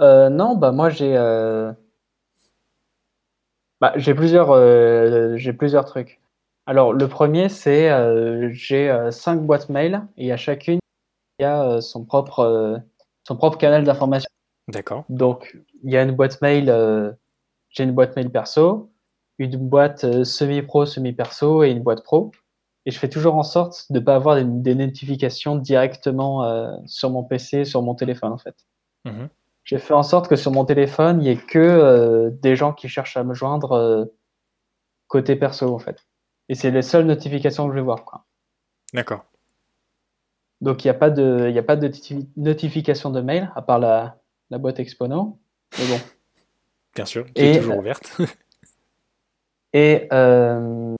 [0.00, 1.72] Euh, non, bah moi j'ai euh,
[3.80, 6.20] bah, j'ai plusieurs euh, j'ai plusieurs trucs.
[6.66, 10.78] Alors le premier c'est euh, j'ai euh, cinq boîtes mail et à chacune
[11.38, 12.78] il y a euh, son propre euh,
[13.26, 14.28] son propre canal d'information.
[14.68, 15.04] D'accord.
[15.08, 17.12] Donc il y a une boîte mail euh,
[17.70, 18.90] j'ai une boîte mail perso,
[19.38, 22.32] une boîte euh, semi-pro semi-perso et une boîte pro.
[22.86, 27.10] Et je fais toujours en sorte de pas avoir des, des notifications directement euh, sur
[27.10, 28.56] mon PC, sur mon téléphone en fait.
[29.04, 29.28] Mhm.
[29.64, 32.72] J'ai fait en sorte que sur mon téléphone, il n'y ait que euh, des gens
[32.72, 34.06] qui cherchent à me joindre euh,
[35.08, 36.06] côté perso, en fait.
[36.48, 38.06] Et c'est les seules notifications que je vais voir.
[38.06, 38.24] Quoi.
[38.94, 39.26] D'accord.
[40.62, 43.60] Donc, il n'y a pas de, y a pas de noti- notification de mail, à
[43.60, 44.16] part la,
[44.48, 45.38] la boîte Expono.
[45.78, 46.00] Mais bon.
[46.94, 48.16] Bien sûr, qui est toujours ouverte.
[49.72, 50.94] Et euh,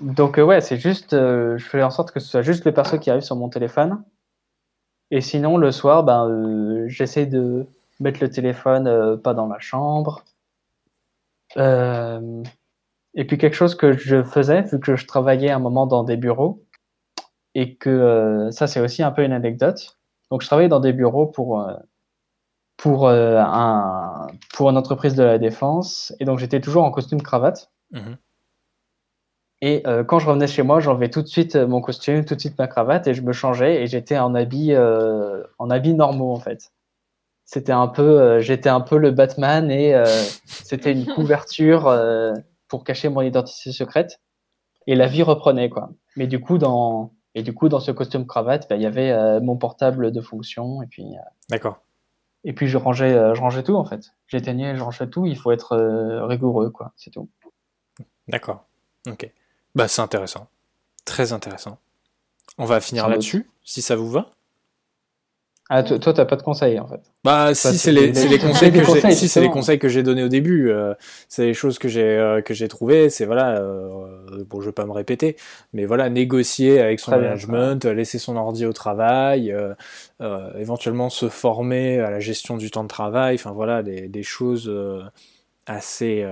[0.00, 2.72] donc, euh, ouais, c'est juste, euh, je fais en sorte que ce soit juste le
[2.72, 4.02] perso qui arrive sur mon téléphone.
[5.10, 7.66] Et sinon, le soir, ben, j'essaie de
[8.00, 10.24] mettre le téléphone pas dans la chambre.
[13.14, 16.16] Et puis, quelque chose que je faisais, vu que je travaillais un moment dans des
[16.16, 16.62] bureaux,
[17.54, 19.98] et que ça, c'est aussi un peu une anecdote.
[20.30, 21.66] Donc, je travaillais dans des bureaux pour,
[22.76, 27.70] pour, un, pour une entreprise de la défense, et donc j'étais toujours en costume cravate.
[27.90, 28.18] Mhm.
[29.60, 32.34] Et euh, quand je revenais chez moi, j'enlevais tout de suite euh, mon costume, tout
[32.34, 35.94] de suite ma cravate et je me changeais et j'étais en habit euh, en habits
[35.94, 36.72] normaux en fait.
[37.44, 40.00] C'était un peu, euh, j'étais un peu le Batman et
[40.44, 41.92] c'était une couverture
[42.68, 44.20] pour cacher mon identité secrète.
[44.86, 45.90] Et la vie reprenait quoi.
[46.16, 49.40] Mais du coup dans et du coup dans ce costume cravate, bah, il y avait
[49.40, 51.04] mon portable de fonction et puis
[51.50, 51.80] D'accord.
[52.44, 54.12] et puis je rangeais, je rangeais tout en fait.
[54.28, 55.26] J'éteignais, je rangeais tout.
[55.26, 55.76] Il faut être
[56.28, 57.28] rigoureux quoi, c'est tout.
[58.28, 58.64] D'accord.
[59.06, 59.30] Ok.
[59.74, 60.48] Bah, c'est intéressant.
[61.04, 61.78] Très intéressant.
[62.58, 64.30] On va finir là-dessus, si ça vous va.
[65.70, 67.00] Ah toi, toi, t'as pas de conseils en fait.
[67.24, 68.08] Bah, si c'est les,
[68.38, 69.50] conseils que j'ai, si c'est les justement.
[69.50, 70.94] conseils que j'ai donnés au début, euh,
[71.28, 73.10] c'est les choses que j'ai euh, que j'ai trouvées.
[73.10, 75.36] C'est voilà, euh, bon, je vais pas me répéter,
[75.74, 79.54] mais voilà, négocier avec son Très management, laisser son ordi au travail,
[80.58, 83.34] éventuellement se former à la gestion du temps de travail.
[83.34, 84.72] Enfin voilà, des, des choses
[85.66, 86.26] assez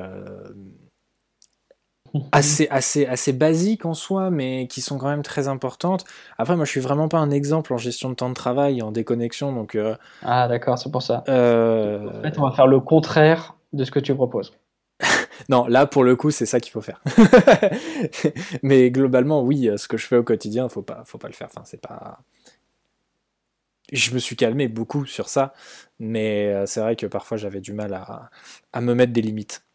[2.33, 6.05] assez, assez, assez basiques en soi, mais qui sont quand même très importantes.
[6.39, 8.93] Après, moi, je suis vraiment pas un exemple en gestion de temps de travail, en
[8.93, 11.25] déconnexion, donc euh, Ah d'accord, c'est pour ça.
[11.29, 14.53] euh, En fait, on va faire le contraire de ce que tu proposes.
[15.49, 17.03] non, là, pour le coup, c'est ça qu'il faut faire.
[18.63, 21.49] mais globalement, oui, ce que je fais au quotidien, faut pas, faut pas le faire.
[21.51, 22.21] Enfin, c'est pas.
[23.93, 25.53] Je me suis calmé beaucoup sur ça,
[26.01, 28.31] mais euh, c'est vrai que parfois j'avais du mal à,
[28.73, 29.66] à me mettre des limites.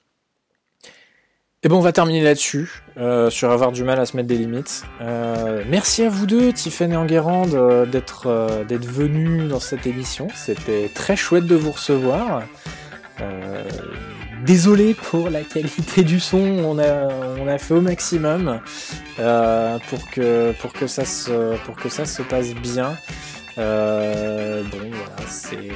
[1.64, 4.38] Et bon, on va terminer là-dessus, euh, sur avoir du mal à se mettre des
[4.38, 4.84] limites.
[4.99, 7.45] Euh, merci à vous deux, Tiffany et Enguerrand,
[7.86, 10.28] d'être euh, d'être venus dans cette émission.
[10.34, 12.41] C'était très chouette de vous recevoir.
[13.22, 13.64] Euh,
[14.43, 17.09] désolé pour la qualité du son, on a,
[17.39, 18.59] on a fait au maximum
[19.20, 22.97] euh, pour, que, pour, que ça se, pour que ça se passe bien.
[23.55, 25.70] Bon, voilà, c'est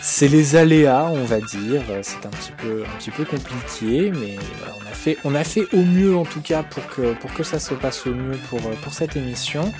[0.00, 1.82] c'est les aléas, on va dire.
[2.02, 4.36] C'est un petit peu, un petit peu compliqué, mais
[4.80, 7.42] on a fait, on a fait au mieux en tout cas pour que, pour que
[7.42, 9.72] ça se passe au mieux pour, pour cette émission.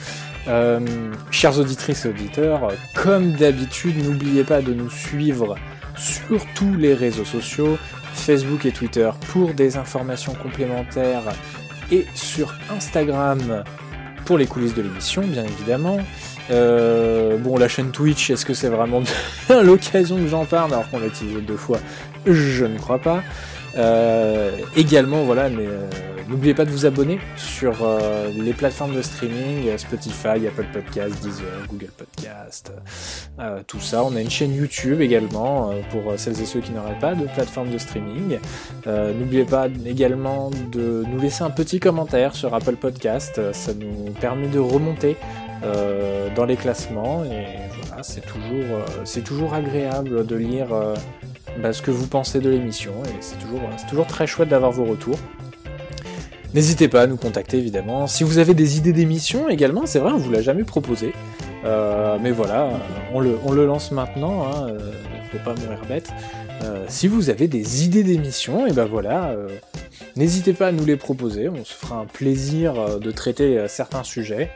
[0.48, 0.80] Euh,
[1.30, 5.56] chères auditrices et auditeurs, comme d'habitude, n'oubliez pas de nous suivre
[5.96, 7.76] sur tous les réseaux sociaux,
[8.14, 11.24] Facebook et Twitter pour des informations complémentaires
[11.90, 13.64] et sur Instagram
[14.24, 15.98] pour les coulisses de l'émission, bien évidemment.
[16.50, 19.02] Euh, bon, la chaîne Twitch, est-ce que c'est vraiment
[19.62, 21.78] l'occasion que j'en parle alors qu'on l'a utilisé deux fois
[22.26, 23.22] Je ne crois pas.
[23.76, 25.88] Euh, également, voilà, mais euh,
[26.28, 31.14] n'oubliez pas de vous abonner sur euh, les plateformes de streaming, euh, Spotify, Apple Podcast,
[31.22, 32.72] Deezer, Google Podcast,
[33.66, 34.02] tout ça.
[34.04, 37.70] On a une chaîne YouTube également pour celles et ceux qui n'auraient pas de plateforme
[37.70, 38.38] de streaming.
[38.86, 44.48] N'oubliez pas également de nous laisser un petit commentaire sur Apple Podcast, ça nous permet
[44.48, 45.16] de remonter
[45.64, 47.46] euh, dans les classements et
[47.82, 50.94] voilà, c'est toujours, euh, toujours agréable de lire, euh,
[51.60, 54.84] bah, ce que vous pensez de l'émission, et c'est toujours, toujours très chouette d'avoir vos
[54.84, 55.18] retours.
[56.54, 58.06] N'hésitez pas à nous contacter évidemment.
[58.06, 61.12] Si vous avez des idées d'émissions également, c'est vrai, on vous l'a jamais proposé.
[61.64, 62.70] Euh, mais voilà,
[63.12, 64.68] on le, on le lance maintenant, hein,
[65.32, 66.10] faut pas mourir bête.
[66.88, 69.34] Si vous avez des idées d'émissions, et ben voilà,
[70.16, 74.50] n'hésitez pas à nous les proposer, on se fera un plaisir de traiter certains sujets.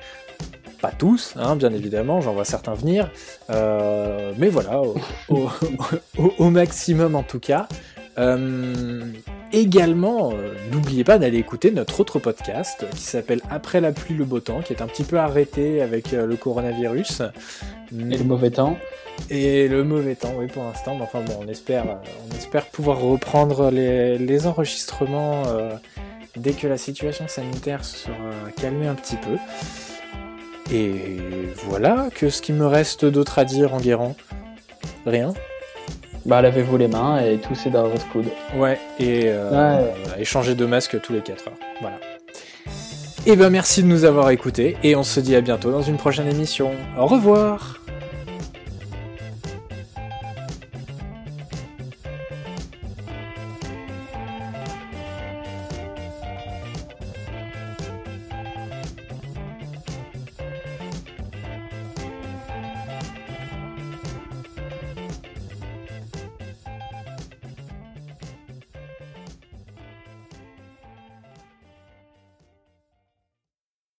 [0.82, 3.08] Pas tous, hein, bien évidemment, j'en vois certains venir,
[3.48, 4.82] mais voilà,
[6.38, 7.68] au, maximum en tout cas.
[9.54, 14.24] Également, euh, n'oubliez pas d'aller écouter notre autre podcast qui s'appelle Après la pluie, le
[14.24, 17.20] beau temps, qui est un petit peu arrêté avec euh, le coronavirus.
[17.92, 18.78] Et le mauvais temps.
[19.28, 20.94] Et le mauvais temps, oui, pour l'instant.
[20.96, 21.94] Mais enfin bon, on espère, euh,
[22.30, 25.42] on espère pouvoir reprendre les, enregistrements
[26.36, 28.14] dès que la situation sanitaire se sera
[28.56, 29.36] calmée un petit peu.
[30.70, 31.18] Et
[31.68, 34.14] voilà, que ce qui me reste d'autre à dire en guérant
[35.06, 35.34] Rien?
[36.24, 38.26] Bah, lavez-vous les mains et tout c'est dans votre coude.
[38.56, 41.54] Ouais, et euh, échangez de masques tous les 4 heures.
[41.80, 41.96] Voilà.
[43.24, 45.82] Et eh ben merci de nous avoir écoutés et on se dit à bientôt dans
[45.82, 46.72] une prochaine émission.
[46.98, 47.81] Au revoir